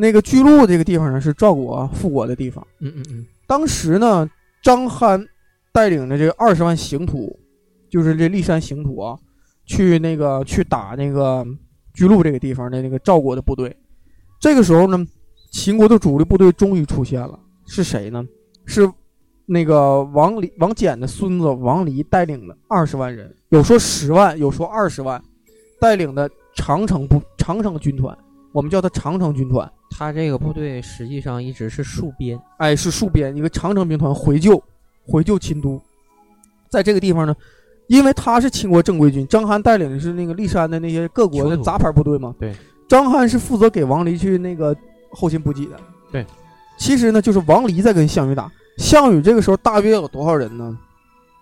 [0.00, 2.64] 那个巨鹿这个地方呢，是赵国复国的地方。
[2.78, 4.30] 嗯嗯嗯，当时呢，
[4.62, 5.26] 张邯
[5.72, 7.36] 带领的这个二十万刑徒，
[7.90, 9.18] 就是这骊山刑徒啊，
[9.66, 11.44] 去那个去打那个
[11.92, 13.76] 巨鹿这个地方的那个赵国的部队。
[14.40, 15.04] 这个时候呢，
[15.50, 18.24] 秦国的主力部队终于出现了，是谁呢？
[18.66, 18.88] 是
[19.46, 25.20] 那个王离王翦的孙子王离带领的二十万人，有说十万，有说二十万，
[25.80, 28.16] 带领的长城部长城军团，
[28.52, 29.70] 我们叫它长城军团。
[29.90, 32.38] 他这个部队实际上一直是戍边。
[32.58, 34.62] 哎，是戍边一个长城兵团回救，
[35.06, 35.80] 回救秦都。
[36.68, 37.34] 在这个地方呢，
[37.86, 42.34] 因为他是秦国正规军，张邯带领的是那个骊山的那些各国的杂牌部队嘛。
[42.38, 42.54] 对，
[42.86, 44.76] 张邯是负责给王离去那个
[45.10, 45.80] 后勤补给的。
[46.12, 46.26] 对，
[46.78, 48.50] 其实呢，就是王离在跟项羽打。
[48.76, 50.78] 项羽这个时候大约有多少人呢？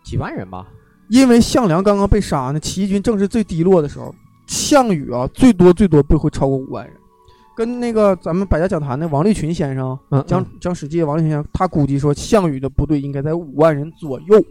[0.05, 0.66] 几万人吧？
[1.09, 4.14] 因为项梁刚刚被杀呢，起义军正是最低落的时候。
[4.57, 6.95] 项羽啊，最多最多不会超过五万人。
[7.55, 14.45] 跟那个咱们百家讲坛的王立群先生嗯，讲嗯讲史记，王立群先生他估计说，项羽的部队应该在五万人左右。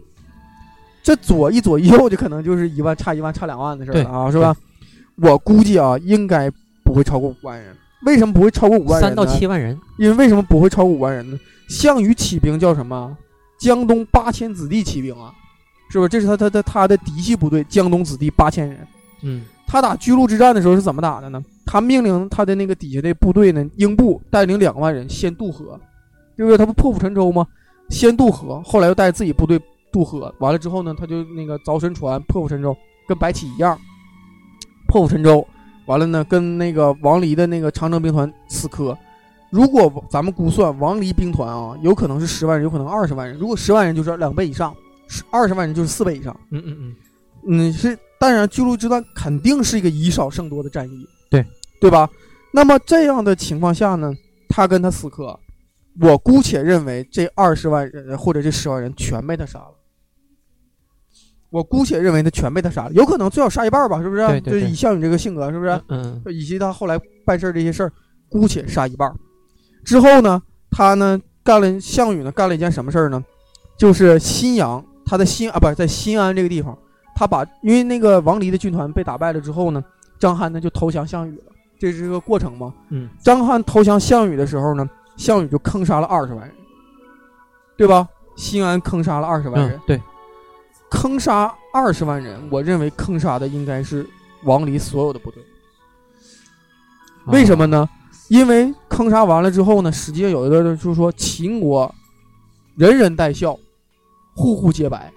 [1.02, 4.56] 这左一左一右，就可能就是一万差一万差两万的事儿了啊，是吧？
[5.16, 6.50] 我估计啊，应该
[6.82, 7.76] 不会超过五万人。
[8.04, 9.30] 为什么不会超过五万人三到呢？
[9.36, 11.38] 七万人，因为为什么不会超过五万人呢？
[11.68, 13.16] 项羽起兵叫什么？
[13.58, 15.32] 江东八千子弟起兵啊，
[15.90, 16.08] 是不是？
[16.08, 18.86] 这是他他他他的嫡系部队，江东子弟八千人。
[19.22, 21.42] 嗯他打巨鹿之战的时候是怎么打的呢？
[21.64, 25.78] 他命令他的那个底下的部队呢，英布带领两万人先渡河，
[26.36, 26.56] 对不对？
[26.56, 27.46] 他不破釜沉舟吗？
[27.88, 29.60] 先渡河，后来又带着自己部队
[29.92, 32.76] 渡河，完了之后呢，他就那个凿沉船，破釜沉舟，
[33.08, 33.76] 跟白起一样，
[34.86, 35.46] 破釜沉舟。
[35.86, 38.96] 完了呢，跟那个王离的那个长征兵团死磕。
[39.50, 43.38] 如果咱们估算王离兵团啊，有可能是十万人，有可能二十万人。
[43.38, 44.74] 如果十万人就是两倍以上，
[45.06, 46.36] 十二十万人就是四倍以上。
[46.50, 46.96] 嗯嗯嗯，
[47.58, 51.44] 你，是，当然，巨鹿之战肯定是一个以少胜多的战役，对，
[51.80, 52.08] 对吧？
[52.52, 54.12] 那么这样的情况下呢，
[54.48, 55.38] 他跟他死磕，
[56.00, 59.74] 我姑且认为这二十万人或者这十万人全被他杀了。
[61.50, 64.26] 我姑且认为他全被他杀了，有可能最少杀一半吧，是不是？
[64.26, 65.70] 对对对就是以项羽这个性格，是不是？
[65.88, 67.92] 嗯嗯以及他后来办事儿这些事儿，
[68.28, 69.10] 姑且杀一半。
[69.84, 73.22] 之后呢，他呢干了项羽呢干了一件什么事儿呢？
[73.78, 76.76] 就是新阳，他在新啊不是在新安这个地方，
[77.16, 79.82] 他把因为那个王离的军团被打败了之后呢，
[80.18, 82.72] 张邯呢就投降项羽了，这是个过程嘛。
[82.90, 86.54] 嗯张邯投降项羽的时候呢，项羽就坑杀了二十万人，
[87.76, 88.06] 对吧？
[88.36, 90.02] 新安坑杀了二十万人嗯，，对，
[90.90, 94.06] 坑杀二十万人，我认为坑杀的应该是
[94.44, 95.42] 王离所有的部队。
[97.28, 97.78] 为什么呢？
[97.78, 97.88] 呢？
[98.28, 101.92] 因为坑杀完了之后呢，实际上有一个就是说秦国
[102.76, 103.58] 人人带孝，
[104.34, 105.10] 户户皆白，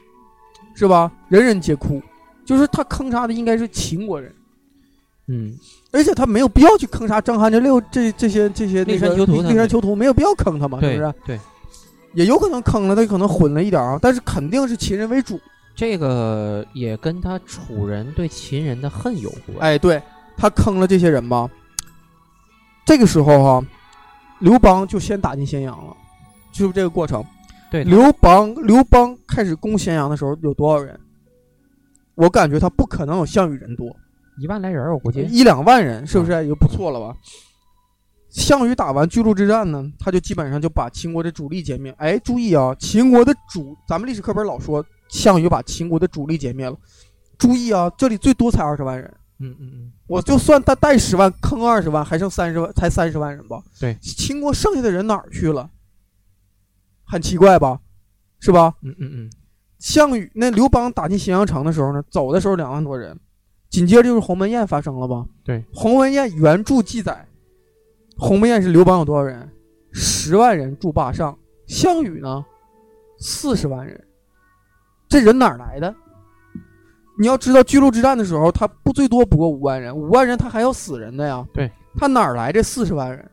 [0.80, 1.12] 是吧？
[1.28, 2.02] 人人皆哭，
[2.46, 4.34] 就是他坑杀的应该是秦国人，
[5.28, 5.54] 嗯，
[5.92, 11.14] 而且他没有必要去坑杀张邯这六这这些这些那个骊山囚徒他们猎山囚徒没有必要坑他嘛，是对不是？
[11.26, 11.40] 对，
[12.14, 15.38] 也有可能坑了，他可能混了一点啊，但是肯定是秦人为主。
[15.76, 19.60] 这个也跟他楚人对秦人的恨有关。
[19.60, 20.02] 哎，对
[20.38, 21.50] 他坑了这些人吧。
[22.86, 23.68] 这个时候哈、
[24.40, 25.94] 刘邦就先打进咸阳了，
[26.54, 27.22] 就是这个过程。
[27.72, 31.00] 对，刘邦刘邦开始攻咸阳的时候有多少人？
[32.16, 33.96] 我感觉他不可能有项羽人多，
[34.40, 35.22] 一万来人儿，我估计。
[35.22, 37.16] 一两万人是不是也不错了吧？
[38.30, 41.94] 项羽打完巨鹿之战呢，他就基本上就把秦国的主力歼灭。
[41.98, 46.76] 哎，注意啊，秦国的主，咱们历史课本老说项羽把秦国的主力歼灭了。
[47.38, 49.12] 注意啊，这里最多才二十万人。
[49.40, 53.64] 嗯嗯嗯，我就算他带十万，坑二十万，还剩三十万，才三十万人吧？
[53.80, 55.70] 对秦国剩下的人哪儿去了？
[57.10, 57.80] 很奇怪吧？
[58.40, 58.74] 是吧？
[58.84, 59.30] 嗯嗯嗯，
[59.80, 63.20] 项羽那刘邦打进咸阳城的时候呢，走的时候两万多人，
[63.70, 65.26] 紧接着就是鸿门宴发生了吧？
[65.44, 67.28] 对，鸿门宴原著记载，
[68.18, 69.50] 鸿门宴是刘邦有多少人？
[69.92, 72.46] 十万人驻霸上，项羽呢，
[73.18, 74.02] 四十万人，
[75.10, 75.94] 这人哪儿来的？
[77.20, 81.46] 你要知道，巨鹿之战的时候，他不最多不过五万人，五万人他还要死人的呀。
[81.54, 83.30] 对，他哪儿来这四十万人？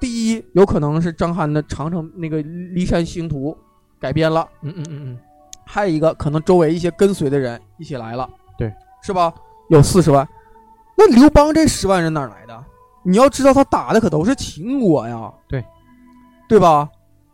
[0.00, 3.56] 第一，有可能是张翰的长城那个骊山星图
[4.00, 4.48] 改编了。
[4.62, 5.18] 嗯嗯嗯嗯，
[5.66, 9.32] 还有一个可能周围一些跟随的人一起来了，对，是吧？
[9.68, 10.26] 有四十万，
[10.96, 12.64] 那刘邦这十万人哪儿来的？
[13.04, 15.64] 你要知道他打的可都是秦国呀，对，
[16.48, 16.88] 对吧？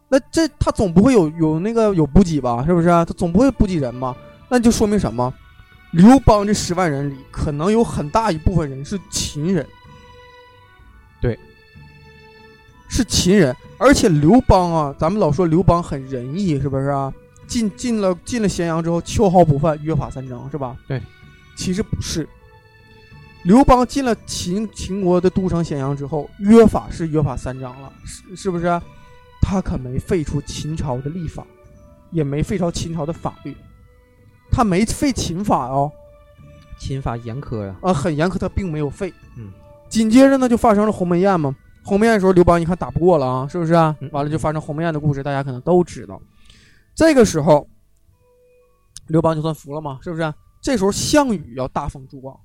[0.09, 2.65] 那这他总不会有有那个有补给吧？
[2.67, 2.89] 是不是？
[2.89, 4.17] 他总不会补给人吧？
[4.49, 5.33] 那就说明什么？
[5.93, 9.67] 刘邦这十万人里，可能有很大一部分人是秦人，
[11.21, 11.39] 对，
[12.97, 13.55] 是秦人。
[13.79, 17.13] 而且刘邦啊，咱们老说刘邦很仁义，是不是啊？
[17.47, 20.75] 进进了进了咸阳之后，秋毫不犯，约法三章，是吧？
[20.89, 21.01] 对，
[21.57, 22.27] 其实不是。
[23.45, 28.81] 刘邦进了秦秦国的都城咸阳之后，约法是约法三章了，是是不是？
[29.43, 31.47] 他可没废除秦朝的立法，
[32.11, 33.55] 也没废除秦朝的法律，
[34.51, 35.93] 他没废秦法哦，
[36.81, 37.77] 秦法严苛呀。
[37.83, 39.13] 啊，很严苛，他并没有废。
[39.37, 39.53] 嗯，
[39.89, 41.55] 紧接着呢，就发生了鸿门宴嘛。
[41.87, 44.11] 鸿门宴的时候，刘邦一看打不过了啊，是不是啊嗯？
[44.13, 46.21] 完了就发生鸿门宴的故事，大家可能都知道。
[46.97, 47.69] 这个时候，
[49.07, 50.35] 刘邦就算服了嘛，是不是？
[50.61, 52.37] 这时候项羽要大封诸王。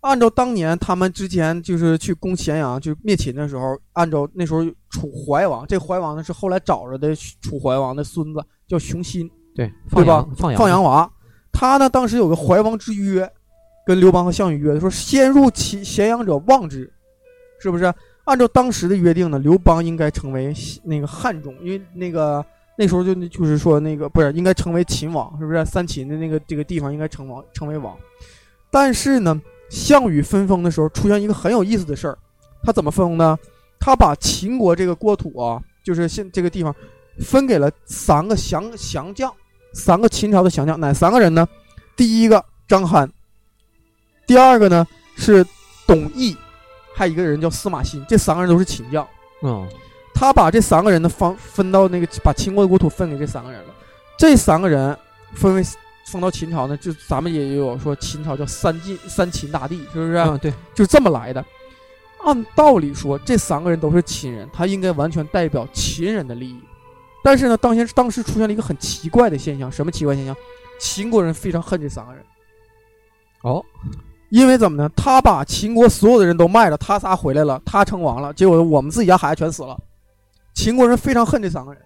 [0.00, 11.08] 按照当年他们之前就是去攻咸阳，就灭秦的时候，按照那时候楚怀王，这怀王呢是后来找着的楚怀王的孙子，叫熊心，对，放吧羊放羊放羊娃。
[11.52, 13.30] 他呢当时有个怀王之约，
[13.86, 16.92] 跟刘邦和项羽约的，说先入其咸阳者望之，
[17.60, 17.92] 是不是？
[18.28, 22.44] 按照当时的约定呢，刘邦应该成为那个汉中，因为那个
[22.76, 25.64] 那时候就就是说那个不是应该成为秦王，是不是？
[25.64, 27.96] 三秦的那个这个地方应该成王成为王，
[28.70, 32.18] 但是呢，项羽分封的时候出现一个很有意思的事儿，
[32.62, 33.38] 他怎么分封呢？
[33.80, 36.74] 他把秦国这个国土啊，就是现这个地方
[37.20, 39.32] 分给了三个降降将，
[39.72, 41.48] 三个秦朝的降将，哪三个人呢？
[41.96, 43.08] 第一个张邯，
[44.26, 44.86] 第二个呢
[45.16, 45.42] 是
[45.86, 46.36] 董翳，
[46.98, 49.06] 还有一个人叫司马欣，这三个人都是秦将。
[49.42, 49.68] 嗯
[50.12, 53.74] 他把这三个人的方分到那个把秦国的国土分给这三个人了。
[54.18, 54.98] 这三个人
[55.34, 55.62] 分为
[56.10, 60.16] 封到秦朝呢，就咱们也有说秦朝叫三晋三秦大地，是不是？
[60.16, 61.44] 嗯，对，就这么来的。
[62.24, 66.60] 按道理说，这三个人都是秦人，他应该完全代表秦人的利益。
[67.22, 70.34] 但是呢，当前当时出现了一个很奇怪的现象，什么奇怪现象？
[70.80, 72.24] 秦国人非常恨这三个人，
[73.42, 73.64] 哦，
[74.30, 74.90] 因为怎么呢？
[74.96, 79.78] 他把秦国所有的人都卖了，他仨回来了，他称王了，结果我们自己家孩子全死了。
[80.54, 81.82] 秦国人非常恨这三个人。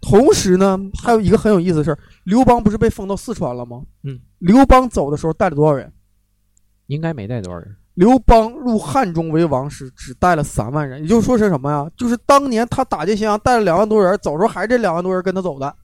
[0.00, 3.82] 同时呢，还有一个很有意思的事儿，刘邦不是被封到四川了吗？
[4.04, 5.92] 嗯，刘邦走的时候带了多少人？
[6.86, 7.76] 应该没带多少人。
[7.94, 11.90] 刘邦入汉中为王时，只带了三万人，也就是说是什么呀？
[11.96, 15.74] 就是当年他打进咸阳带了两万多人，走时候还是这两万多人跟他走的。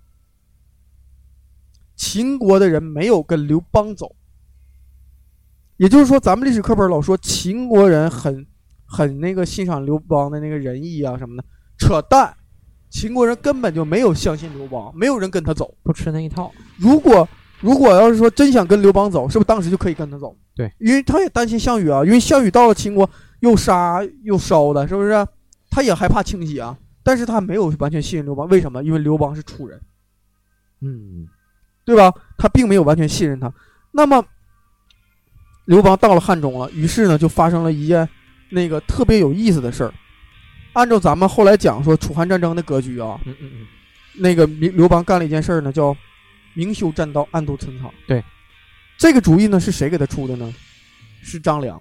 [1.97, 4.15] 秦国的人没有跟刘邦走，
[5.77, 8.47] 也就是说，咱们历史课本老说秦国人很
[8.87, 11.45] 很那个欣赏刘邦的那个仁义啊什么的，
[11.79, 12.35] 扯淡！
[12.91, 15.75] 秦国人根本就没有相信刘邦，没有人跟他走。
[15.83, 16.53] 不吃那一套。
[16.79, 17.29] 如果
[17.61, 20.37] 如果要是说真想跟刘邦走，是不是当时就可以跟他走？
[20.55, 23.09] 对，因为他也担心项羽啊，因为项羽到了秦国
[23.41, 25.27] 又杀又烧的，是不是？
[25.71, 28.81] 他也害怕清洗啊，但是他没有完全信任刘邦，为什么？
[28.85, 29.81] 因为刘邦是楚人，
[30.83, 31.27] 嗯
[31.85, 32.13] 对吧？
[32.39, 33.53] 他并没有完全信任他。
[33.91, 34.25] 那么
[35.65, 38.09] 刘邦到了汉中了，于是呢就发生了一件
[38.51, 39.93] 那个特别有意思的事儿。
[40.75, 43.67] 按照咱们后来讲说楚汉战争的格局啊，嗯嗯嗯，
[44.15, 45.97] 那个明刘邦干了一件事儿呢，叫
[46.55, 47.91] 明修栈道，暗度陈仓。
[48.07, 48.23] 对，
[48.99, 50.53] 这个主意呢是谁给他出的呢？
[51.23, 51.81] 是张良，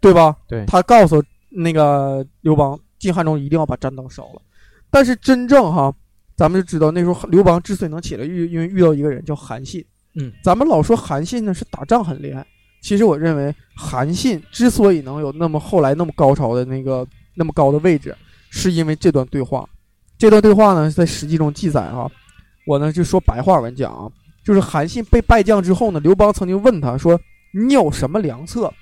[0.00, 0.34] 对吧？
[0.48, 4.42] 对他告诉那个刘邦，进汉中一定要把栈道烧了。
[4.90, 5.92] 但是真正哈，
[6.36, 9.84] 咱们就知道那时候刘邦之所以能起来，遇因为遇到一个人叫韩信。
[10.14, 12.46] 嗯，咱们老说韩信呢是打仗很厉害，
[12.82, 18.14] 其实我认为韩信之所以能有那么后来那么高潮的那个那么高的位置，
[18.50, 19.66] 是因为这段对话。
[20.18, 22.10] 这段对话呢，在《史记》中记载啊，
[22.66, 24.10] 我呢就说白话文讲啊，
[24.44, 27.18] 就是韩信被败将之后呢，刘邦曾经问他说
[27.54, 28.72] ：“你有什么良策？”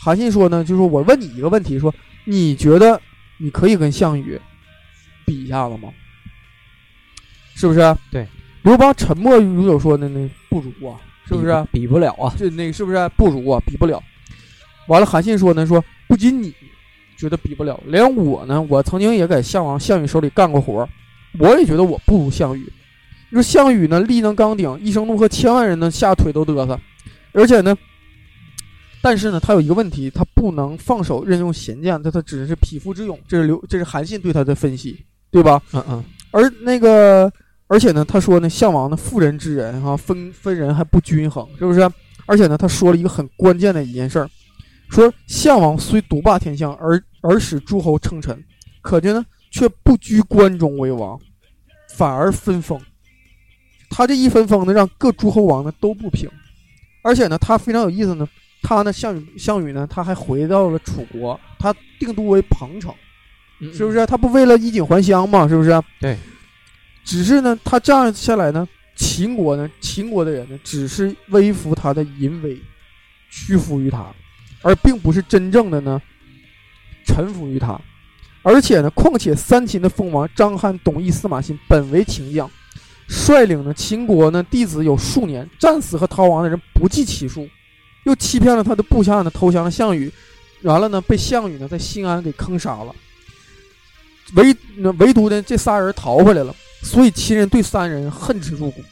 [0.00, 3.00] 韩信说呢，就是我问你一个问题，说你觉得
[3.38, 4.40] 你可以跟项羽
[5.26, 5.90] 比一下子吗？
[7.54, 7.96] 是不是？
[8.10, 8.26] 对。
[8.62, 11.66] 刘邦沉默如有说的那，不如啊，是不是？
[11.70, 12.34] 比不了啊？
[12.36, 13.62] 这那个是不是不如啊？
[13.66, 14.02] 比不了。
[14.88, 16.52] 完了，韩信说呢，说不仅你
[17.16, 20.88] 觉得比不了，连我呢，我曾经也在项王项羽手里干过活儿，
[21.38, 22.60] 我也觉得我不如项羽。
[23.30, 26.80] 你说项羽呢，力能刚鼎，一声怒喝，千万人呢下腿都嘚瑟，
[27.32, 27.76] 而且呢，
[29.02, 35.60] 但是呢，他有一个问题，他不能放手任用贤将，他他只是匹夫之勇，这是刘这是韩信对他的分析，对吧？
[35.74, 37.30] 嗯嗯，而那个，
[37.68, 41.88] 而且呢，他说呢，项王呢，妇人之仁哈、分分人还不均衡，是不是？
[42.26, 44.28] 而且呢，他说了一个很关键的一件事儿，
[44.88, 48.42] 说项王虽独霸天下，而而使诸侯称臣，
[48.80, 51.18] 可见呢，却不居关中为王，
[51.94, 52.80] 反而分封。
[53.90, 56.28] 他这一分封呢，让各诸侯王呢都不平，
[57.02, 58.26] 而且呢，他非常有意思呢，
[58.62, 62.94] 他呢，项羽项羽呢，他还回到了楚国，他定都为彭城。
[63.72, 63.90] 是不？
[63.90, 64.06] 是？
[64.06, 65.48] 他不为了衣锦还乡嘛？
[65.48, 65.82] 是不是？
[66.00, 66.16] 对。
[67.08, 72.54] 只是呢，他这样下来呢，秦国呢，秦国的人呢，只是微服他的淫威，
[73.30, 74.14] 屈服于他，
[74.60, 76.02] 而并不是真正的呢，
[77.06, 77.80] 臣服于他。
[78.42, 82.50] 而且呢，况且三秦的封王张邯、董翳、司马欣本为秦将，
[83.08, 87.48] 率领呢秦国呢弟子有数年，战死和逃亡的人不计其数，
[88.04, 90.12] 又欺骗了他的部下呢，投降了项羽，
[90.60, 92.94] 完了呢，被项羽呢在新安给坑杀了。
[94.34, 94.54] 唯
[94.98, 98.82] 唯独呢，这仨人逃回来了，所以秦人对三人恨之入骨。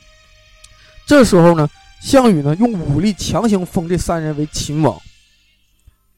[1.06, 1.68] 这时候呢，
[2.02, 5.00] 项羽呢用武力强行封这三人为秦王。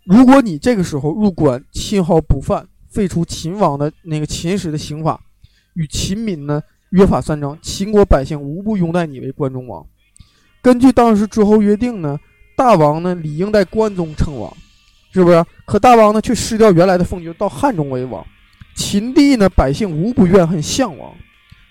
[0.05, 5.21] 如果你这个时候入关，信号不犯，废除秦王的那个秦时的刑法，
[5.75, 9.87] 与秦民呢约法三章，秦国百姓无不拥戴你为关中王。
[10.63, 12.19] 根据当时诸侯约定呢，
[12.57, 14.51] 大王呢理应在关中称王，
[15.13, 15.45] 是不是？
[15.67, 18.27] 可大王呢却失掉原来的封爵，到汉中为王。
[18.75, 21.15] 秦地呢，百姓无不怨恨项王。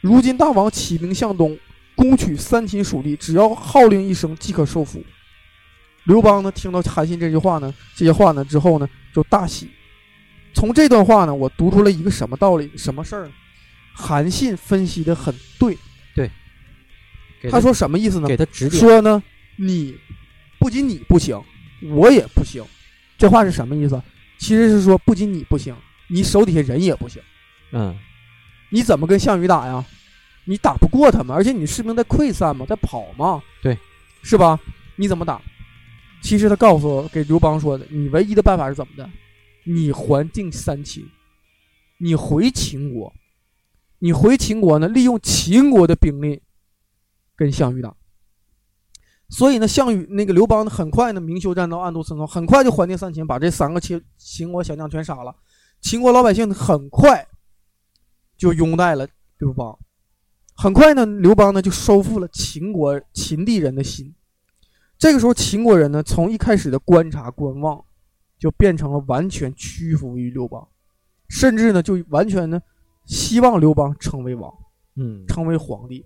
[0.01, 1.57] 如今大王起兵向东，
[1.95, 5.03] 攻取三秦属地，只要号令一声即可收复。
[6.05, 9.69] 刘邦呢，听到韩信这句话呢，这些话呢之后呢，就大喜。
[10.53, 12.71] 从这段话呢，我读出了一个什么道理？
[12.75, 13.31] 什么事儿呢？
[13.93, 15.77] 韩信分析的很对。
[16.15, 16.31] 对
[17.51, 18.27] 他说什么意思呢？
[18.27, 18.79] 给他指点。
[18.79, 19.21] 说呢，
[19.57, 19.95] 你
[20.59, 21.39] 不仅你不行，
[21.91, 22.63] 我也不行。
[23.17, 24.01] 这话是什么意思？
[24.39, 25.75] 其实是说，不仅你不行，
[26.07, 27.21] 你手底下人也不行。
[27.71, 27.95] 嗯，
[28.69, 29.83] 你怎么跟项羽打呀？
[30.45, 33.77] 你打不过他们，而且你士兵在溃散嘛，在跑嘛，对，
[34.23, 34.57] 是吧？
[34.95, 35.41] 你怎么打？
[36.21, 39.09] 其实他告诉，给刘邦说的，你唯一的办法是怎么的？
[39.65, 41.05] 你还定三秦，
[41.99, 43.13] 你回秦国，
[43.99, 46.41] 你回秦国呢，利用秦国的兵力
[47.35, 47.93] 跟项羽打。
[49.29, 55.35] 所以呢，项羽那个刘邦呢，很快呢明修栈道，暗度陈仓，很快就还定三秦，把这三个秦秦国小将全杀了。
[55.81, 57.27] 秦国老百姓很快
[58.37, 59.07] 就拥戴了
[59.39, 59.77] 刘邦，
[60.55, 64.13] 很快呢，刘邦呢就收复了秦国秦地人的心。
[64.97, 67.83] 这个时候，秦国人呢从一开始的观察观望，
[68.39, 70.67] 就变成了完全屈服于刘邦，
[71.27, 72.61] 甚至呢就完全呢
[73.05, 74.53] 希望刘邦成为王，
[74.95, 76.03] 嗯，成为皇帝，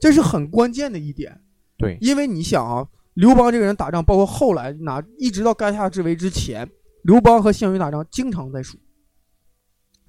[0.00, 1.40] 这是很关键的一点。
[1.76, 6.70] 对，因为你想啊，刘邦这个人打仗，包括后来拿一直到垓下之围之前，
[7.02, 8.78] 刘邦和项羽打仗经常在输，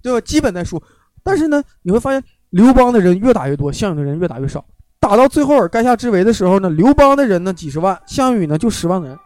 [0.02, 0.20] 对吧？
[0.22, 0.82] 基本在输。
[1.24, 4.64] 但是呢，你会发现刘邦的人越打越多，项羽的人越打越少。
[5.00, 9.18] 打到最后尔垓下之围的时候呢，刘邦的人呢几十万，项羽呢就十万人，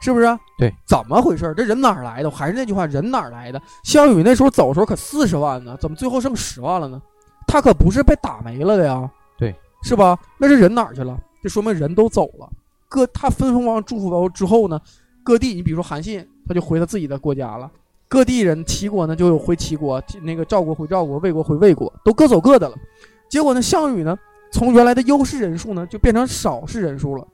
[0.00, 0.26] 是不是？
[0.58, 1.52] 对，怎么回事？
[1.56, 2.30] 这人哪儿来的？
[2.30, 3.60] 还是那句话，人哪儿来的？
[3.84, 7.00] 项羽那时候走的时候可四十万呢，怎么最后剩十万了呢？
[7.46, 10.18] 他可不是被打没了的呀，对，是吧？
[10.38, 11.18] 那这人哪儿去了？
[11.42, 12.48] 这说明人都走了。
[12.88, 14.80] 各他分封王祝福完之后呢，
[15.22, 17.70] 各地你比如说韩信，他就回他自己的国家了。
[18.10, 22.74] 各地人齐国呢就有回齐国，那个赵国回赵国，魏国回魏国，都各走各的了。
[23.28, 24.18] 结果呢，项羽呢
[24.52, 27.24] 从原来的优势人数呢就变成少势人数了。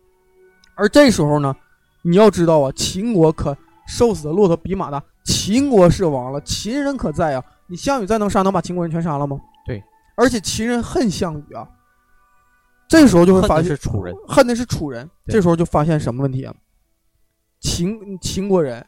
[0.74, 1.56] 而这时候呢，
[2.02, 3.56] 你要知道啊，秦国可
[3.88, 7.42] 瘦死的骆驼比马大，秦国是亡了，秦人可在啊。
[7.68, 9.40] 你项羽再能杀，能把秦国人全杀了吗？
[9.66, 9.82] 对，
[10.14, 11.66] 而且秦人恨项羽啊。
[12.86, 15.08] 这时候就会发现是楚人，恨的是楚人。
[15.26, 16.54] 这时候就发现什么问题啊？
[17.60, 18.84] 秦秦国人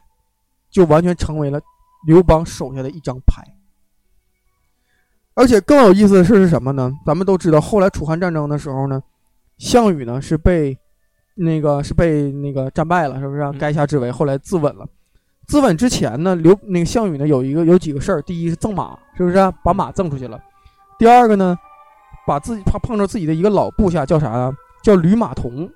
[0.69, 1.59] 就完全成为了
[2.05, 3.43] 刘邦手下的一张牌。
[5.35, 6.91] 而且更有意思的是是什么呢？
[7.05, 9.01] 咱们都知道，后来楚汉战争的时候呢，
[9.57, 10.77] 项羽呢是被
[11.35, 14.85] 那个是被那个战败了，是不是、啊垓下之围，后来自刎了。
[15.47, 20.37] 自刎之前呢，刘那个项羽呢有一个有几个事儿，第一是赠马，是不是、把马赠出去了？
[20.97, 21.57] 第二个呢，
[22.27, 24.51] 把自己他碰着自己的一个老部下叫啥呀？
[24.83, 25.69] 叫吕马童，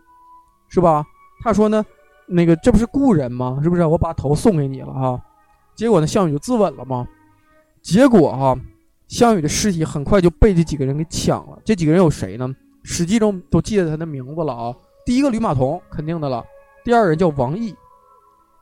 [0.68, 1.06] 是吧？
[1.42, 1.86] 他说呢，
[2.28, 3.60] 那个这不是故人吗？
[3.64, 3.86] 是不是？
[3.86, 5.22] 我把头送给你了哈。
[5.76, 7.08] 结果呢，项羽就自刎了嘛。
[7.82, 8.58] 结果哈，
[9.08, 11.60] 项羽的尸体很快就被这几个人给抢了。
[11.66, 12.54] 这几个人有谁呢？
[12.84, 14.76] 史记中都记得他的名字了啊。
[15.06, 16.44] 第一个吕马童肯定的了，
[16.84, 17.76] 第二人叫王毅、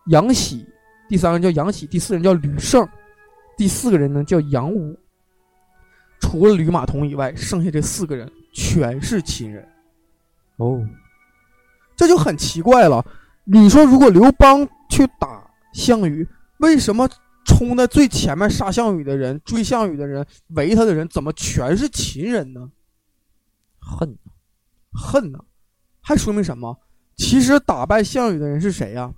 [0.07, 0.66] 杨喜，
[1.09, 2.88] 第三个人叫杨喜，第四人叫吕胜，
[3.57, 4.97] 第四个人呢叫杨武。
[6.20, 9.68] 除了吕马童以外，剩下这四个人全是秦人。
[10.57, 10.84] 哦，
[11.95, 13.03] 这就很奇怪了。
[13.43, 15.43] 你说，如果刘邦去打
[15.74, 16.28] 项羽，
[16.62, 17.09] 为什么
[17.45, 22.72] 冲在最前面杀项羽的人、追项羽的人、围他的人，怎么全是秦人呢？
[23.80, 24.18] 恨，
[24.93, 25.39] 恨呢？
[26.01, 26.80] 还说明什么？
[27.18, 29.14] 其实打败项羽的人是谁呀、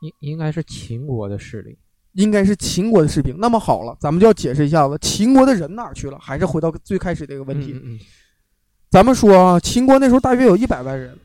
[0.00, 1.78] 应应该是秦国的势力。
[2.12, 3.36] 应该是秦国的士兵。
[3.38, 6.16] 那么好了，咱们就要解释一下子，秦国的人哪去了？
[6.20, 7.72] 还是回到最开始这个问题。
[7.72, 8.00] 嗯嗯
[8.88, 11.18] 咱们说啊，秦国那时候大约有一百万人，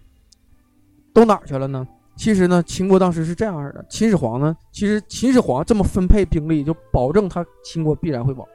[1.13, 1.87] 都哪儿去了呢？
[2.19, 8.45] 其实呢，秦国当时是这样的，秦始皇呢，其实秦始皇这么分配兵力，就保证他秦国必然会亡。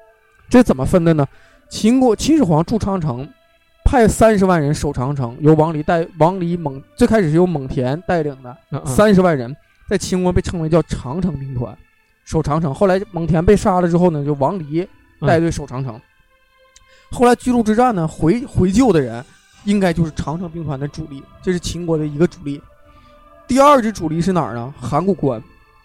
[0.50, 1.26] 这怎么分的呢？
[1.70, 3.26] 秦国秦始皇筑长城，
[3.82, 8.54] 派三十万人守长城，由王离带王离蒙最开始是由蒙恬带领的
[8.84, 9.56] 三十万人，
[9.88, 11.74] 在秦国被称为叫长城兵团，
[12.26, 12.74] 守长城。
[12.74, 14.86] 后来蒙恬被杀了之后呢，就王离
[15.26, 15.98] 带队守长城。
[17.10, 19.24] 后来巨鹿之战呢，回回救的人
[19.64, 22.60] 应该就是长城兵团的主力，这是秦国的一个主力。
[23.46, 24.72] 第二支主力是哪儿呢？
[24.80, 25.42] 函谷关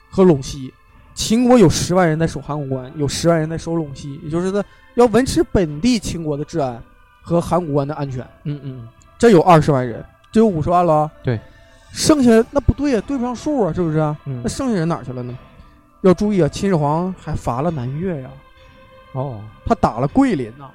[0.09, 0.73] 和陇西。
[1.13, 4.63] 秦国有十万人在守函谷关，有十万人在守陇西，也就是他
[4.95, 6.81] 要维持本地秦国的治安
[7.21, 8.25] 和函谷关的安全。
[8.45, 8.87] 嗯嗯
[9.17, 11.11] 这有二十万人，这有五十万了啊。
[11.21, 11.37] 对，
[11.91, 14.15] 剩下那不对呀、对不上数啊，是不是啊？
[14.25, 15.37] 嗯那剩下人哪儿去了呢？
[16.01, 18.29] 要注意啊，秦始皇还伐了南越呀、
[19.11, 20.69] 哦，他打了桂林呐、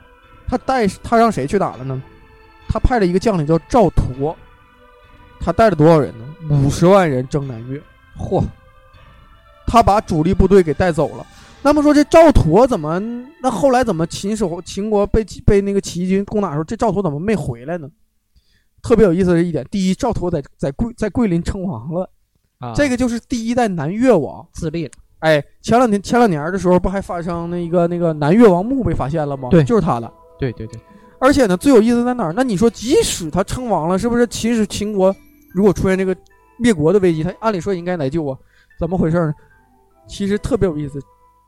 [0.46, 2.02] 他带他让谁去打了呢？
[2.68, 4.34] 他派了一个将领叫赵佗，
[5.40, 6.24] 他带了多少人呢？
[6.48, 7.80] 五十万人征南越，
[8.18, 8.44] 嚯！
[9.66, 11.26] 他把主力部队给带走了。
[11.62, 13.00] 那么说这赵佗怎么？
[13.40, 17.88] 那后来怎么秦始皇秦国被被那个起义军攻打的时候，这赵佗怎么没回来呢？
[18.82, 22.10] 特别有意思的一点，第一，赵佗在在桂在桂林称王了，
[22.58, 24.46] 啊，这个就是第一代南越王。
[24.52, 24.90] 自立了。
[25.20, 29.48] 哎，前两天前两年的时候，不还发生那个那个南越王墓被发现了吗？
[29.50, 30.12] 对就是他的。
[30.38, 30.78] 对对对，
[31.24, 32.34] 而且呢，最有意思在哪儿？
[32.34, 35.16] 那你说，即使他称王了，是不是秦始秦国
[35.54, 36.14] 如果出现这个
[36.58, 38.36] 灭国的危机，他按理说应该来救啊？
[38.78, 39.32] 怎么回事呢？
[40.06, 41.00] 其实特别有意思，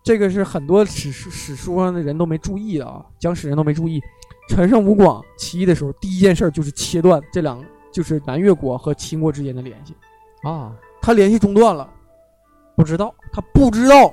[0.02, 4.00] 这个是很多史书史书上的人都没注意的啊，讲史人都没注意。
[4.48, 7.62] 陈胜吴广起义的时候，第一件事就是切断这两
[7.92, 9.94] 就是南越国和秦国之间的联系，
[10.42, 10.72] 啊，
[11.02, 11.86] 他联系中断了。
[12.74, 14.10] 不知道，他不知道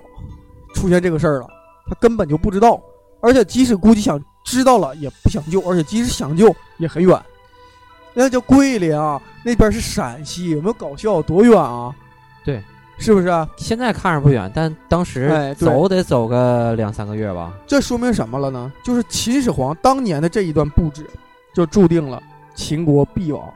[0.75, 1.47] 出现这个事儿了，
[1.87, 2.81] 他根本就不知道，
[3.21, 7.19] 而且即使估计想知道了，也不想救，而且即使想救也很远。
[8.13, 11.21] 那叫桂林啊，那边是陕西，有没有搞笑？
[11.21, 11.93] 多远啊？
[12.45, 12.61] 对，
[12.99, 13.49] 是不是啊？
[13.57, 17.53] 现在看着不远，但当哎时对走得走个两三个月吧。
[17.65, 18.71] 这说明什么了呢？
[18.83, 21.09] 就是秦始皇当年的这一段布置，
[21.55, 22.21] 就注定了
[22.53, 23.51] 秦国必亡，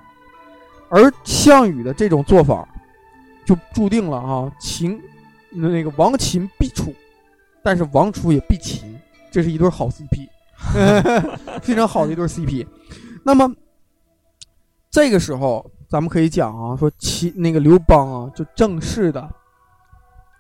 [0.89, 2.67] 而项羽的这种做法，
[3.45, 4.99] 就注定了啊秦
[5.49, 6.95] 那个亡秦必楚，
[7.61, 10.27] 但是亡楚也必秦，这是一对好 CP，
[11.61, 12.67] 非常好的一对 CP。
[13.23, 13.53] 那么
[14.89, 19.29] 这个时候，咱们可以讲啊，说秦那个刘邦啊，就正式的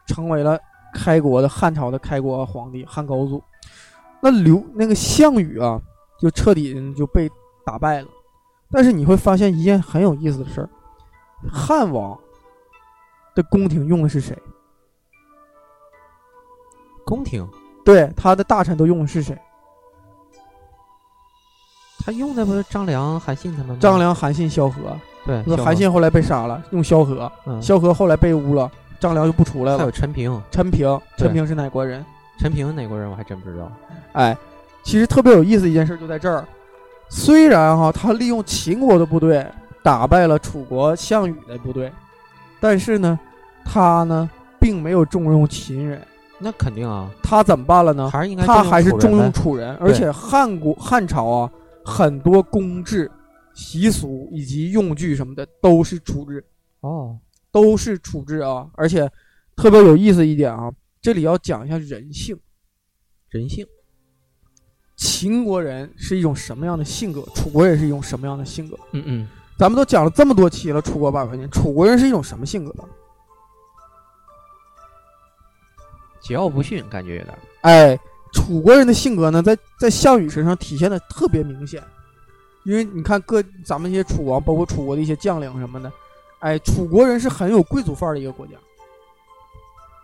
[0.07, 0.59] 成为了
[0.93, 3.43] 开国的汉朝的开国皇帝汉高祖。
[4.21, 5.79] 那刘那个项羽啊，
[6.19, 7.29] 就彻底就被
[7.65, 8.07] 打败了。
[8.71, 10.69] 但是你会发现一件很有意思的事儿，
[11.51, 12.19] 汉王
[13.35, 14.37] 的宫廷用的是谁？
[17.05, 17.47] 宫廷
[17.85, 19.39] 对，他的大臣都用的是谁？
[22.07, 23.77] 他用的不是张良、韩信他们吗？
[23.81, 24.95] 张良、韩信、萧何。
[25.25, 27.29] 对，那韩信后来被杀了，用萧何。
[27.45, 29.91] 嗯，萧何后来被污了，张良就不出来还有了。
[29.91, 30.87] 陈平，陈平，
[31.17, 32.05] 对陈平是哪国人？
[32.39, 33.69] 陈平哪国人我还真不知道。
[34.13, 34.37] 哎，
[34.83, 36.45] 其实特别有意思一件事就在这儿。
[37.09, 39.45] 虽然哈，他利用秦国的部队
[39.83, 41.91] 打败了楚国项羽的部队，
[42.61, 43.19] 但是呢，
[43.65, 44.29] 他呢
[44.61, 46.01] 并没有重用秦人，
[46.39, 48.09] 那肯定啊，他怎么办了呢？
[48.09, 51.51] 还是应该他还是重重用楚人，而且汉国汉朝啊，
[51.87, 53.09] 很多公制、
[53.53, 56.45] 习俗以及用具什么的都是处置，
[56.81, 57.17] 哦，
[57.49, 58.69] 都是处置啊。
[58.73, 59.09] 而且
[59.55, 60.69] 特别有意思一点啊，
[61.01, 62.37] 这里要讲一下人性。
[63.29, 63.65] 人性
[64.97, 67.21] 秦国人是一种什么样的性格？
[67.35, 68.77] 楚国人是一种什么样的性格？
[68.91, 69.27] 嗯嗯，
[69.57, 72.73] 咱们都讲了这么多期了，楚国八百年，楚国人是一种什么性格？
[76.21, 77.37] 桀骜不驯，感觉有点。
[77.61, 77.97] 哎，
[78.37, 81.83] 楚国人的性格呢，在在项羽身上体现的特别明显，
[82.65, 85.91] 因为你看各咱们一些楚王，包括楚国的一些将领什么的，
[86.39, 88.53] 哎，楚国人是很有贵族范儿的一个国家，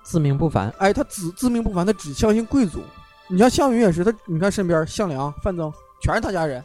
[0.04, 0.70] 自命不凡。
[0.80, 2.82] 哎，他只自命不凡，他只相信贵族。
[3.30, 5.72] 你像项羽也是，他你看身边项梁、范增
[6.02, 6.62] 全是他家人，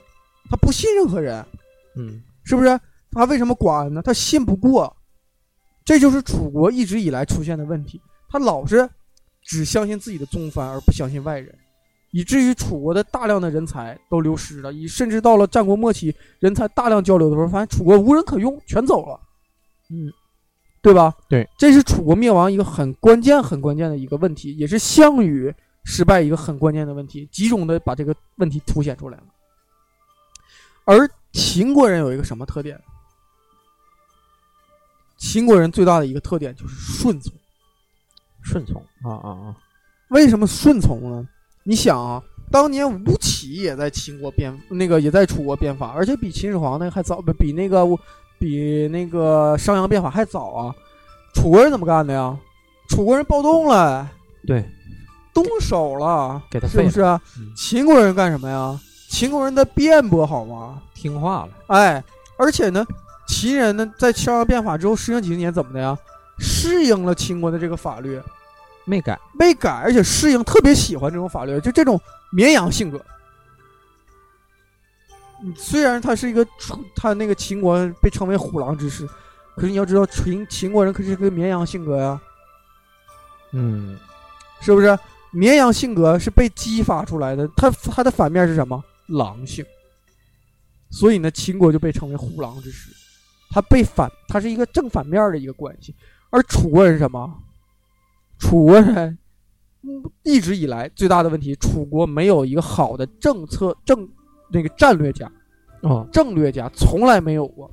[0.50, 1.44] 他不信任何人，
[1.96, 2.80] 嗯，是不是？
[3.12, 4.02] 他为什么寡恩呢？
[4.02, 4.94] 他信不过，
[5.84, 8.00] 这就是楚国一直以来出现的问题。
[8.28, 8.88] 他老是
[9.42, 11.57] 只相信自己的宗藩，而不相信外人，
[12.18, 14.72] 以至于楚国的大量的人才都流失了。
[14.72, 19.20] 以甚至到了战国末期，人才大量交流的时候，发现楚国无人可用，全走了。
[19.88, 20.12] 嗯，
[20.82, 21.14] 对吧？
[21.28, 25.54] 对，这是楚国灭亡一个很关键、很关键的一个问题，也是项羽
[25.84, 29.24] 失败一个很关键的问题，集中的把这个问题凸显出来了。
[30.86, 32.80] 而秦国人有一个什么特点？
[35.18, 37.32] 秦国人最大的一个特点就是顺从。
[38.42, 39.56] 顺从啊啊啊！
[40.08, 41.28] 为什么顺从呢？
[41.68, 47.86] 你想啊，当年吴起也在秦国变，那个也在楚国变法，而且比秦始皇那个还早，不比那个
[48.38, 50.74] 比那个商鞅变法还早啊。
[51.34, 52.34] 楚国人怎么干的呀？
[52.88, 54.10] 楚国人暴动了，
[54.46, 54.64] 对，
[55.34, 57.20] 动手了，给他废是不是啊？
[57.38, 58.80] 嗯秦国人干什么呀？
[59.10, 60.80] 秦国人在辩驳好吗？
[60.94, 61.50] 听话了。
[61.66, 62.02] 哎，
[62.38, 62.82] 而且呢，
[63.26, 65.94] 秦人呢在商鞅变法之后适应几十年，怎么的呀？
[66.38, 68.18] 适应了秦国的这个法律，
[68.88, 72.00] 没改，没改，而且适应，特别喜欢这种法律，就这种
[72.32, 72.98] 绵羊性格。
[75.42, 79.06] 嗯虽然他是一个楚，他那个秦国被称为虎狼之师，
[79.54, 82.20] 可是你要知道，秦秦国人可是个绵羊性格呀，
[83.52, 83.96] 嗯，
[84.60, 84.98] 是不是？
[85.30, 88.82] 绵羊性格是被激发出来的，他他的反面是什么？
[89.06, 89.64] 狼性。
[90.90, 92.90] 所以呢，秦国就被称为虎狼之师，
[93.50, 95.94] 他被反，他是一个正反面的一个关系。
[96.30, 97.30] 而楚国人是什么？
[98.38, 99.18] 楚国人，
[99.82, 104.08] 嗯，一直以来最大的问题，楚国没有一个好的政策政
[104.50, 105.30] 那个战略家，
[105.82, 107.70] 啊，政略家从来没有过，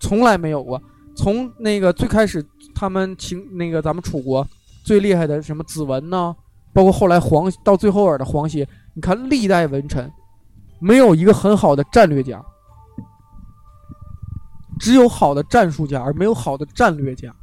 [0.00, 0.80] 从来没有过。
[1.16, 4.46] 从那个最开始，他们秦那个咱们楚国
[4.84, 6.32] 最厉害的什么子文呐，
[6.72, 8.64] 包括后来黄到最后尔的黄歇，
[8.94, 10.08] 你看历代文臣，
[10.78, 12.40] 没有一个很好的战略家，
[14.78, 17.34] 只有好的战术家，而没有好的战略家。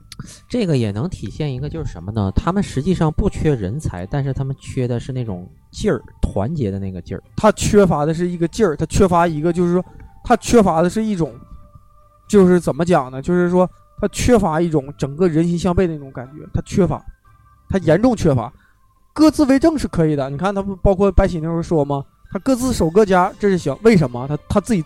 [0.47, 2.31] 这个也能体现一个就是什么呢？
[2.35, 7.23] 他们实际上不缺人才，但是他们缺的是那种劲儿，团结的那个劲儿。
[7.35, 9.85] 他缺乏的是一个劲儿，他缺乏一个就是说，
[10.23, 11.33] 他缺乏的是一种，
[12.27, 13.21] 就是怎么讲呢？
[13.21, 17.03] 就是说他缺乏一种整个人心向背的那种感觉，他缺乏，
[17.69, 18.51] 他严重缺乏。
[19.13, 22.03] 各自为政是可以的，你看他不包括白起那时候说吗？
[22.31, 23.77] 他各自守各家，这是行。
[23.81, 24.27] 为什么？
[24.27, 24.83] 他他自己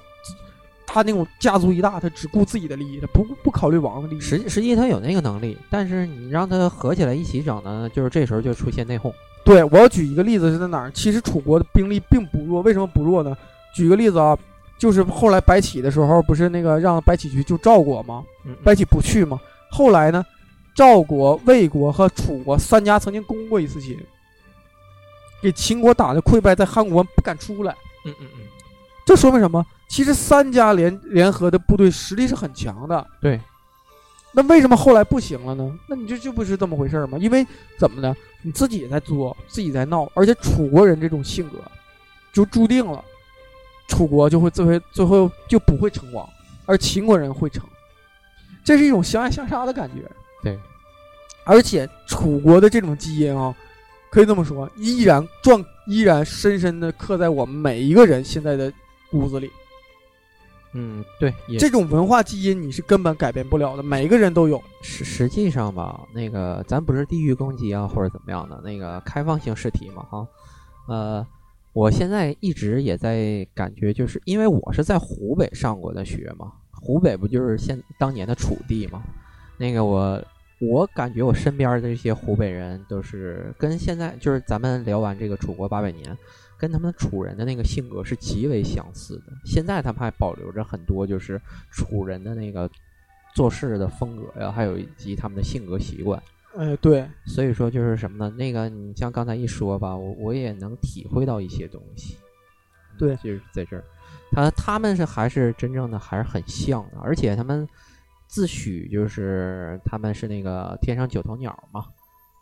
[0.91, 4.19] 他那种家族一大，他只顾自己的利益，他不不考虑王的利益。
[4.19, 9.13] 实实际他有那个能力，但是你让他合起来一起整呢，就是这时候就出现内讧。
[9.45, 10.91] 对我要举一个例子是在哪儿？
[10.91, 13.37] 其实楚国的兵力并不弱，为什么不弱呢？
[13.75, 14.35] 举个例子啊，
[14.79, 18.23] 就是后来白起的时候，不是那个让白起去救赵国吗？
[18.45, 19.39] 嗯，白起不去吗？
[19.71, 20.25] 后来呢，
[20.75, 23.95] 赵国、魏国和楚国三家曾经攻过一次秦，
[25.41, 27.71] 给秦国打的溃败，在函谷关不敢出来。
[28.05, 28.41] 嗯嗯嗯，
[29.05, 29.63] 这说明什么？
[29.89, 33.05] 其实三家联联合的部队实力是很强的。
[33.19, 33.41] 对，
[34.31, 35.77] 那为什么后来不行了呢？
[35.87, 37.17] 那你这就不是这么回事儿吗？
[37.19, 37.45] 因为
[37.77, 38.15] 怎么呢？
[38.43, 41.57] 你自己也在作，自己在闹，而且楚国人这种性格，
[42.31, 43.03] 就注定了
[43.87, 46.29] 楚国就会最后最后就不会成王，
[46.67, 47.65] 而秦国人会成，
[48.63, 50.09] 这是一种相爱相杀的感觉。
[50.43, 50.57] 对，
[51.43, 53.53] 而且楚国的这种基因啊，
[54.11, 58.71] 可以这么说，依然壮，依然深深的刻在我们每一个人现在的
[59.09, 59.51] 骨子里。
[60.73, 64.61] 嗯，对，也这种文化基因你是根本改变不了的，每一个人都有。
[64.83, 70.27] 实实际上吧，那个咱不是地域攻击啊，或者怎么样的，那个开放性试题嘛，哈，
[70.87, 71.25] 呃，
[71.73, 79.01] 我现在一直也在感觉，就是因为我是在湖北上过的学嘛，湖北不就是现当年的楚地嘛，
[79.57, 80.23] 那个我
[80.59, 86.15] 我感觉我身边的这些湖北人都是跟现在就是咱们聊完这个楚国八百年。
[86.59, 91.41] 跟他们楚人的那个性格是极为相似的，现在他们还保留着很多就是
[91.71, 92.69] 楚人的那个
[93.33, 96.21] 做事的风格呀，还有以及他们的性格习惯。
[96.57, 98.35] 哎，对，所以说就是什么呢？
[98.35, 102.17] 那个你像刚才一说吧，我我也能体会到一些东西。
[102.97, 103.83] 对，就是在这儿，
[104.31, 107.65] 他他们是还是真正的还是很像的，而且他们
[108.27, 111.85] 自诩就是他们是那个天上九头鸟嘛。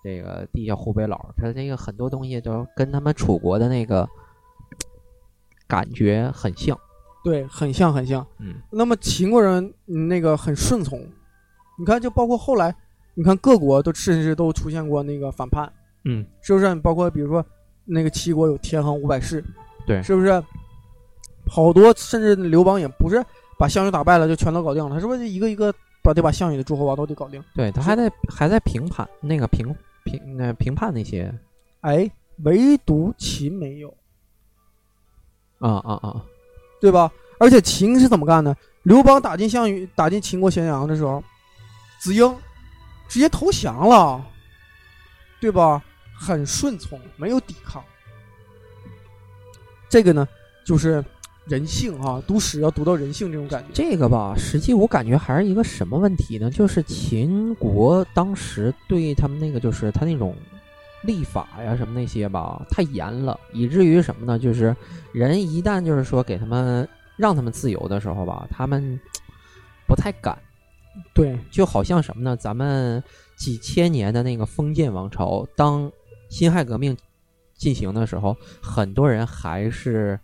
[0.08, 4.08] 这个地下湖北佬，他那个很多东西都跟他们楚国的那个
[5.68, 6.80] 感觉很像，
[7.26, 8.26] 对，很像很像。
[8.40, 10.98] 嗯，那么秦国人那个很顺从，
[11.78, 12.74] 你看，就包括后来，
[13.16, 15.70] 你看各国都甚至都出现过那个反叛，
[16.06, 16.74] 嗯，是不是？
[16.76, 17.46] 包括比如说
[17.84, 19.44] 那个齐国有天横五百士，
[19.86, 20.42] 对，是不是？
[21.50, 23.22] 好多甚至刘邦也不是
[23.60, 27.44] 把项羽打败了就全都搞定了，他是不是一个一个把得把项羽的诸侯王都得搞定？
[27.54, 29.76] 对他还在还在平叛那个平。
[30.08, 31.34] 评那评判那些，
[31.82, 32.10] 哎，
[32.44, 33.90] 唯独秦没有，
[35.60, 36.26] 啊啊啊，
[36.80, 37.12] 对吧？
[37.40, 38.56] 而且秦是怎么干的？
[38.84, 41.22] 刘邦打进项羽，打进秦国咸阳的时候，
[42.00, 42.36] 子婴
[43.10, 44.26] 直接投降了，
[45.42, 45.84] 对吧？
[46.18, 47.84] 很顺从，没有抵抗。
[49.90, 50.28] 这个呢，
[50.66, 51.04] 就是
[51.48, 53.70] 人性啊，读史要读到人性这种感觉。
[53.74, 56.52] 这个吧，实际我感觉还是一个什么问题呢？
[56.52, 60.36] 就是秦国当时对他们那个，就是他那种
[61.04, 64.38] 立法呀什么那些吧，太严了，以至于什么呢？
[64.38, 64.76] 就是
[65.14, 69.00] 人一旦就是说给他们让他们自由的时候吧，他们
[69.88, 70.38] 不太敢。
[71.14, 72.36] 对，就好像什么呢？
[72.36, 73.02] 咱们
[73.38, 75.90] 几千年的那个封建王朝，当
[76.28, 76.98] 辛亥革命
[77.56, 80.20] 进行的时候，很多人还是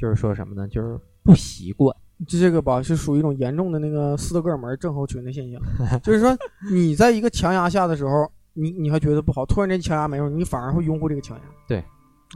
[0.00, 0.66] 就是说什么呢？
[0.68, 1.94] 就是不习惯。
[2.26, 5.60] 这这个吧，是属于一种严重的那个斯德哥尔摩症候群的现象，
[6.02, 6.36] 就是说
[6.70, 11.42] 你在一个强压下的时候，你你还觉得不好，突然间强压没有，你反而会拥护这个强压。
[11.66, 11.84] 对，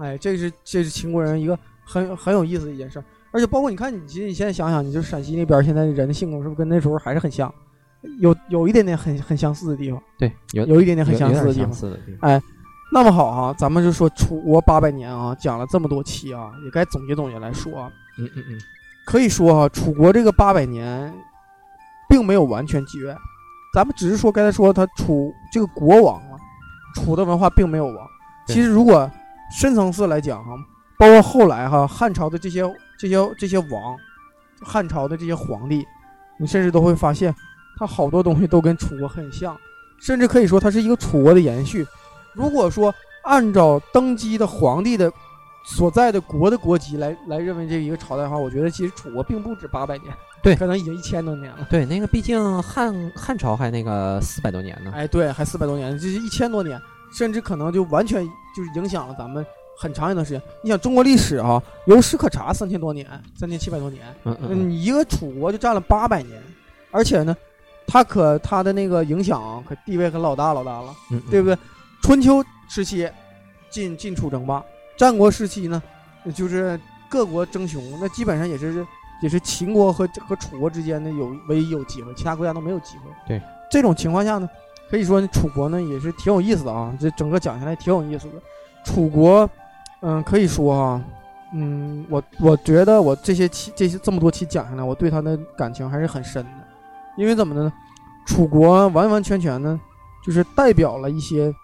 [0.00, 7.52] 哎，这是这是秦国人一个很很有意思的一件事儿，而且包括你看，你其实你现在想想，你就陕西那边现在人的性格是不是跟那时候还是很像？
[8.20, 11.72] 有有一点点很很相似的地方，对，有有一点点很相似的地方有点相。
[11.72, 12.30] 似的地方。
[12.30, 12.42] 哎，
[12.92, 17.90] 那么好哈、咱们就说楚国八百年啊，讲了这么多期啊，也该总结总结来说啊。
[18.18, 18.58] 嗯嗯嗯，
[19.04, 21.12] 可以说哈、楚国这个八百年，
[22.08, 23.16] 并没有完全绝，
[23.74, 26.38] 咱们只是说刚才说他楚这个国王啊，
[26.94, 28.08] 楚的文化并没有亡。
[28.46, 29.10] 其实如果
[29.50, 30.52] 深层次来讲哈、
[30.96, 32.62] 包括后来哈、汉朝的这些
[32.96, 33.96] 这些这些王，
[34.62, 35.84] 汉朝的这些皇帝，
[36.38, 37.34] 你甚至都会发现，
[37.76, 39.56] 他好多东西都跟楚国很像，
[40.00, 41.84] 甚至可以说它是一个楚国的延续。
[42.34, 45.10] 如果说按照登基的皇帝的
[45.64, 50.12] 所在的国的国籍来来认为这一个朝代的话，我觉得其实楚国并不止八百年，
[50.42, 51.66] 对可能已经一千多年了。
[51.70, 54.92] 对，那个毕竟汉汉朝还那个四百多年呢。
[54.94, 56.78] 哎，对，还四百多年，就是一千多年，
[57.16, 58.22] 甚至可能就完全
[58.54, 59.46] 就是影响了咱们
[59.78, 60.42] 很长一段时间。
[60.62, 66.42] 你想中国历史啊，有史可查三千多年，三千七百多年，嗯嗯嗯，你一个楚国就占了八百年，
[66.90, 67.34] 而且呢，
[67.86, 70.94] 他可他的那个影响可地位可老大老大了。
[71.10, 71.56] 嗯对不对？
[72.02, 73.08] 春秋时期
[73.70, 74.62] 晋晋楚争霸，
[74.96, 75.82] 战国时期呢，
[76.34, 76.78] 就是
[77.08, 78.86] 各国争雄，那基本上也是
[79.22, 83.10] 也是秦国和和楚国之间的有唯一有机会，其他国家都没有机会。
[83.26, 83.40] 对
[83.70, 84.48] 这种情况下呢，
[84.90, 88.34] 可以说呢楚国呢也是挺有意思的啊，这整个讲下来挺有意思的。
[88.84, 89.48] 楚国，
[90.00, 91.04] 嗯，可以说啊，
[91.54, 96.50] 嗯，我我觉得我这些期这些这么多期讲下来，我对他的感情还是很深的，
[97.16, 97.72] 因为怎么的呢？
[98.26, 99.80] 楚国完完全全呢，
[100.24, 101.54] 就是代表了一些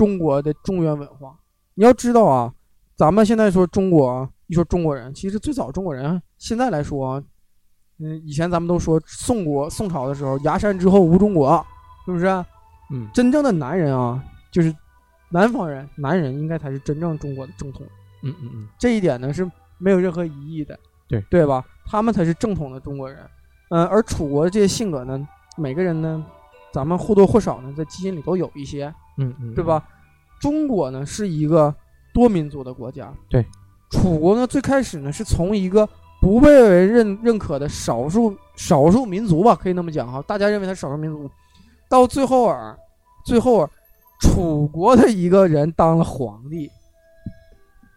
[0.00, 1.36] 中国的中原文化。
[1.74, 2.50] 你要知道啊，
[2.96, 7.22] 咱们现在说中国啊，一说中国人，其实最早中国人现在来说啊，
[7.98, 11.62] 嗯，以前咱们都说宋国宋朝的时候，崖山之后无中国，
[12.06, 12.26] 是不是？
[12.90, 14.74] 嗯，真正的男人啊，就是
[15.28, 17.86] 南方人，男人应该才是真正中国的正统。
[18.22, 19.46] 嗯嗯嗯，这一点呢是
[19.76, 21.62] 没有任何疑义的，对对吧？
[21.84, 23.18] 他们才是正统的中国人。
[23.68, 25.28] 嗯、而楚国的这些性格呢，
[25.58, 26.24] 每个人呢，
[26.72, 29.86] 咱们或多或少呢，在基因里都有一些，嗯嗯，对吧？
[30.40, 31.74] 中国呢是一个
[32.12, 33.44] 多民族的国家，对。
[33.90, 35.88] 楚国呢最开始呢是从一个
[36.20, 41.28] 不被为认认可的少数少数民族吧，可以那么讲哈，大家认为他少数民族，
[41.88, 42.76] 到最后啊，
[43.24, 43.70] 最后啊，
[44.20, 46.70] 楚国的一个人当了皇帝，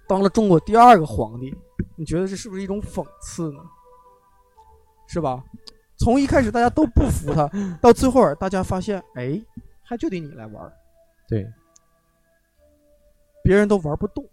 [0.08, 1.56] 当了中国第二个皇帝，
[1.96, 3.60] 你觉得这是不是一种讽刺呢？
[5.08, 5.44] 是吧？
[6.00, 7.48] 从一开始大家都不服他，
[7.80, 9.40] 到最后啊，大家发现，哎，
[9.84, 10.74] 还就得你来玩儿，
[11.34, 11.52] 对，
[13.44, 14.24] 别人都玩不动。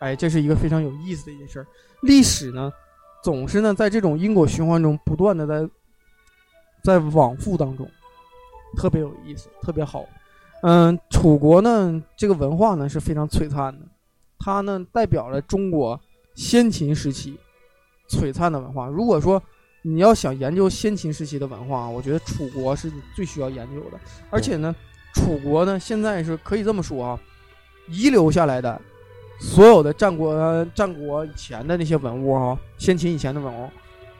[0.00, 1.66] 哎，这是一个非常有意思的一件事儿。
[2.02, 2.72] 历史呢，
[3.22, 5.70] 总是呢在这种因果循环中不断的在
[6.82, 7.88] 在往复当中，
[8.76, 10.04] 特别有意思，特别好。
[10.62, 13.86] 嗯，楚国呢这个文化呢是非常璀璨的，
[14.36, 16.00] 它呢代表了中国
[16.34, 17.38] 先秦时期
[18.08, 18.88] 璀璨的文化。
[18.88, 19.40] 如果说
[19.82, 24.00] 你要想研究先秦时期的文化，我觉得楚国是最需要研究的。
[24.28, 24.74] 而且呢，
[25.12, 27.20] 楚国呢现在是可以这么说啊，
[27.88, 28.80] 遗留下来的
[29.40, 33.68] 所有的战国战国以前的那些文物啊、先秦以前的文物，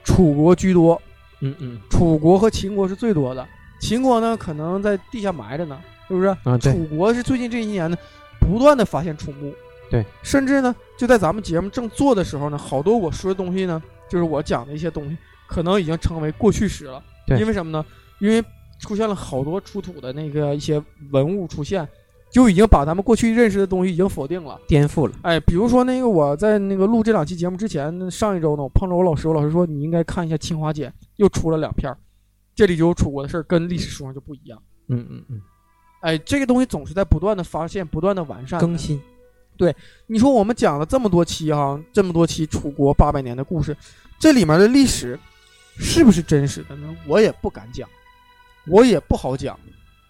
[0.03, 1.01] 楚国居多。
[1.43, 3.47] 嗯嗯楚国和秦国是最多的，
[3.79, 5.75] 秦国呢可能在地下埋着呢，
[6.07, 6.27] 是不是？
[6.27, 7.97] 啊，对，楚国是最近这一年呢，
[8.39, 9.51] 不断的发现楚墓，
[9.89, 15.17] 对，甚至呢，就在咱们节目正做的时候呢，好多我说的东西呢，就是我讲的一些东西，
[15.47, 17.01] 可能已经成为过去时了。
[17.25, 17.83] 对因为什么呢？
[18.19, 18.43] 因为
[18.81, 21.87] 出现了好多出土的那个一些文物出现，
[22.31, 24.59] 就已经把咱们过去认识的东西已经否定了。
[24.67, 31.97] 颠覆了，哎，比如说那个我在那个录这两期节目之前，上一周呢，我碰着我老师，我老师说你应该看一下清华简，又出了两篇儿，
[32.55, 34.61] 这里就有楚国的事儿，跟历史书上就不一样。
[34.87, 35.41] 嗯嗯嗯，
[36.01, 38.59] 哎，这个东西总是在不断的发现、不断的完善。
[38.59, 38.99] 更新，
[39.57, 39.75] 对
[40.07, 43.77] 你说我们讲了这么多期哈，这么多期楚国八百年的故事，
[44.19, 45.19] 这里面的历史
[45.77, 46.95] 是不是真实的呢？
[47.07, 47.87] 我也不敢讲，
[48.67, 49.59] 我也不好讲。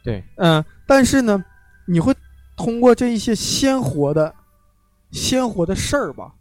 [0.03, 1.43] 对，嗯，但是呢，
[1.85, 2.15] 你会
[2.55, 4.33] 通过这一些鲜活的、
[5.11, 6.33] 鲜活的事儿吧，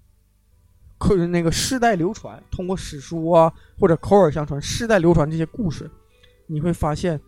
[0.99, 5.91] 可那个世代流传，通过史书啊或者口耳相传、世代流传这些故事，
[6.47, 7.21] 你会发现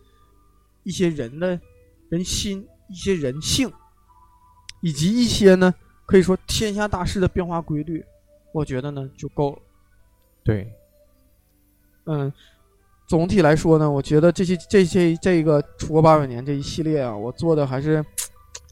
[0.83, 1.59] 一些人的
[2.09, 3.71] 人心、一些人性，
[4.81, 5.73] 以及一些呢
[6.05, 8.03] 可以说天下大事的变化规律，
[8.51, 9.59] 我觉得呢就够了。
[10.43, 10.73] 对，
[12.05, 12.33] 嗯，
[13.07, 18.03] 总体来说呢，我觉得这些这些这个楚国八百年这一系列啊，我做的还是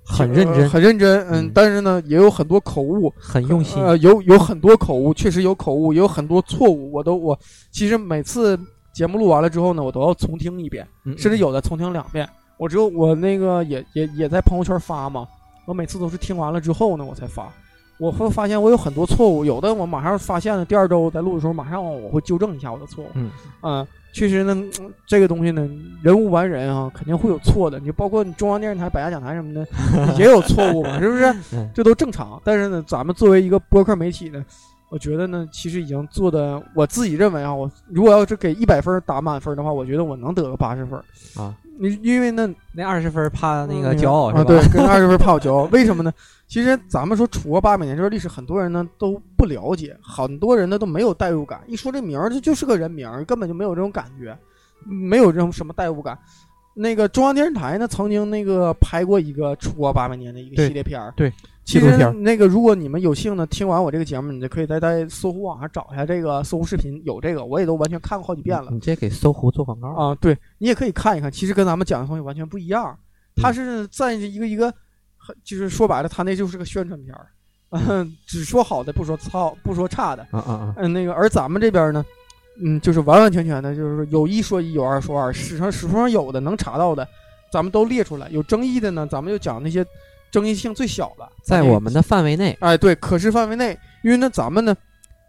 [0.06, 1.20] 很认真呃很认真。
[1.28, 6.92] 嗯，嗯但是呢，也有很多口误，很用心，呃，有有很多口误，确实有口误，也有很多错误。
[6.92, 7.38] 我都我
[7.72, 8.60] 其实每次
[8.94, 12.28] 节目录完了之后呢，我都要重听一遍，嗯甚至有的重听两遍。
[12.58, 15.28] 我只有我那个也也也在朋友圈发嘛，
[15.66, 17.52] 我每次都是听完了之后呢，我才发。
[18.00, 23.08] 我会发现我有很多错误，有的我马上发现了，第二周在录的时候马上我会纠正一下我的错误。
[23.14, 23.30] 嗯
[23.62, 25.68] 啊，确实呢，嗯这个东西呢，
[26.01, 27.80] 人无完人啊，肯定会有错的。
[27.80, 29.66] 你就包括你中央电视台、百家讲坛什么的，
[30.20, 31.26] 也有错误嘛，是不是？
[31.53, 32.41] 嗯这都正常。
[32.43, 34.43] 但是呢，咱们作为一个播客媒体呢，
[34.89, 40.99] 我觉得呢，其实已经做的，我自己认为啊，我如果要是给一百分打满分的话，我觉得我能得个八十分。
[41.36, 44.42] 啊，你因为那，那二十分怕那个嗯骄傲是吧？
[44.42, 45.64] 啊，对，跟二十分怕我骄傲。
[45.74, 46.14] 为什么呢？
[46.48, 51.60] 其实咱们说楚国八百年这段历史，很多人呢都不了解，很多人呢都没有代入感。
[51.66, 54.38] 一说这名儿，这就是个人名儿，根本就没有这种感觉，
[54.86, 56.16] 没有这种什么代入感。
[56.76, 61.12] 那个中央电视台呢，曾经那个拍过一个楚国八百年的一个系列片儿。
[61.64, 68.72] 纪录片那个如果你们有幸呢，听完我这个节目，你就可以在在搜狐网上找一下这个搜狐视频，有这个，我也都完全看过好几遍了。
[68.72, 72.97] 你这给搜狐做广告，啊，对你也可以看一看，其实跟咱们讲的东西完全不一样。
[73.36, 74.74] 它是在一个一个，
[75.43, 77.28] 就是说白了，它那就是个宣传片儿，
[77.70, 80.24] 嗯， 只说好的，不说操，不说差的。
[80.32, 82.03] 啊啊啊，嗯，那个而咱们这边呢，
[82.62, 87.07] 嗯，就是完完全全的，就是有一说一，有二说二，史上史书上有的能查到的，
[87.51, 89.86] 咱们都列出来；有争议的呢，咱们就讲那些
[90.32, 94.76] 争议性最小的，在我们的范围内，哎，对，可视范围内，因为呢，咱们呢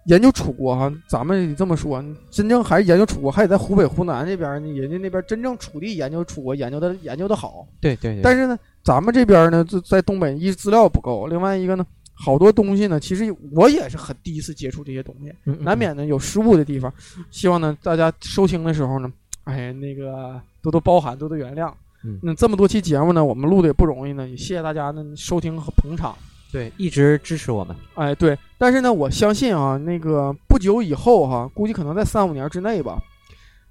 [0.07, 7.67] 研究楚国哈，咱们这么说，真正还是研究楚国，还得在湖北、湖南这边呢，人家那边真正楚地研究楚国，研究的研究的好。
[7.81, 11.85] 对对对，但是呢，咱们这边呢，就在东北，一资料不够，另外一个呢，
[12.15, 16.93] 好多东西呢，其实我也是很第一次接触这些东西，嗯嗯难免呢有失误的地方。
[17.31, 19.13] 希望呢大家收听的时候呢，
[19.45, 21.73] 哎，那个多多包涵，多多原谅。
[22.05, 26.17] 嗯那这么多期节目呢，我们录的也不容易呢，也谢谢大家呢收听和捧场。
[26.51, 27.75] 对，一直支持我们。
[27.95, 32.99] 哎，对，但是呢，我相信啊，那个不久以后哈、估计可能在三五年之内吧，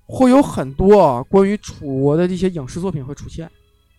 [0.08, 3.48] 会有很多啊关于楚国的这些影视作品会出现。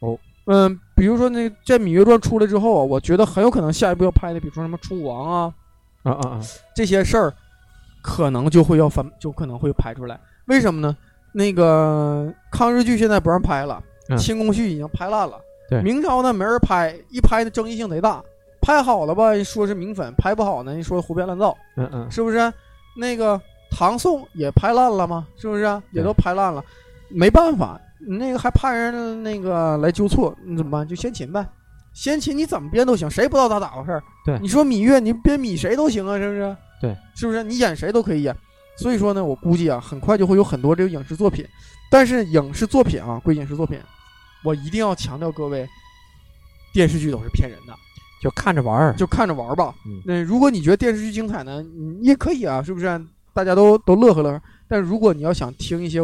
[0.01, 5.55] 哦，嗯，比如说那在《芈月传》出来之后啊，我觉得很有可能下一步要拍的，比如说什么楚王啊
[6.03, 6.41] 啊啊啊！
[6.75, 7.33] 这些事儿，
[8.03, 10.19] 可能就会要翻，就可能会拍出来。
[10.47, 10.97] 为什么呢？
[11.33, 15.41] 那个抗日剧现在不让拍了，嗯清宫剧已经拍烂了。
[15.69, 18.23] 对明朝呢没人拍，一拍的争议性贼大。
[18.61, 22.53] 拍好了吧，说是名粉；拍不好呢，一说胡编乱造，嗯嗯，是不是？
[22.97, 23.41] 那个
[23.73, 25.27] 唐宋也拍烂了吗？
[25.37, 25.63] 是不是？
[25.91, 26.63] 也都拍烂了，
[27.09, 30.87] 没办法，那个还派人那个来纠错，你怎么办？
[30.87, 31.45] 就先秦呗，
[31.93, 34.03] 先秦你怎么编都行，谁不知道他咋回事儿？
[34.25, 36.57] 对你说芈月，你编芈谁都行啊，是不是？
[36.81, 37.43] 对，是不是？
[37.43, 38.37] 你演谁都可以演。
[38.77, 41.45] 所以说呢，我估计啊，很快就会有很多这个影视作品，
[41.93, 43.79] 但是影视作品啊，归影视作品，
[44.43, 45.69] 我一定要强调各位，
[46.73, 47.75] 电视剧都是骗人的。
[48.23, 48.95] 就看着玩儿。
[48.95, 49.75] 就看着玩儿吧。
[49.85, 51.63] 嗯那如果你觉得电视剧精彩呢，
[52.01, 53.05] 你也可以啊，是不是？
[53.35, 54.41] 大家都都乐呵乐呵。
[54.69, 55.99] 但如果你要想听一些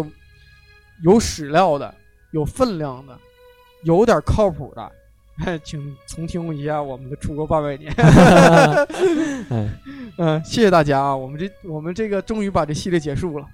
[1.03, 1.95] 有史料的、
[2.33, 3.19] 有分量的、
[3.85, 4.93] 有点靠谱的，
[5.65, 8.87] 请重听一下我们的《出国八百年》哎，
[10.19, 11.17] 嗯，谢谢大家啊！
[11.17, 13.47] 我们这我们这个终于把这系列结束了，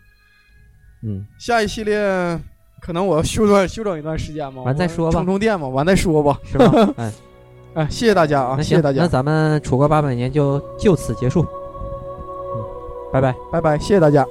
[1.05, 2.41] 嗯，下一系列
[2.81, 6.39] 可能我要休整休整一段时间嘛，完再说吧充充电嘛，完再说吧。
[6.45, 6.73] 是吧？
[6.97, 7.13] 哎，
[7.75, 11.43] 哎，谢谢大家啊，谢谢大家，那咱们楚国八百年就就此结束。
[11.43, 12.65] 嗯，
[13.13, 13.35] 拜拜。
[13.53, 14.27] 拜拜，谢谢大家。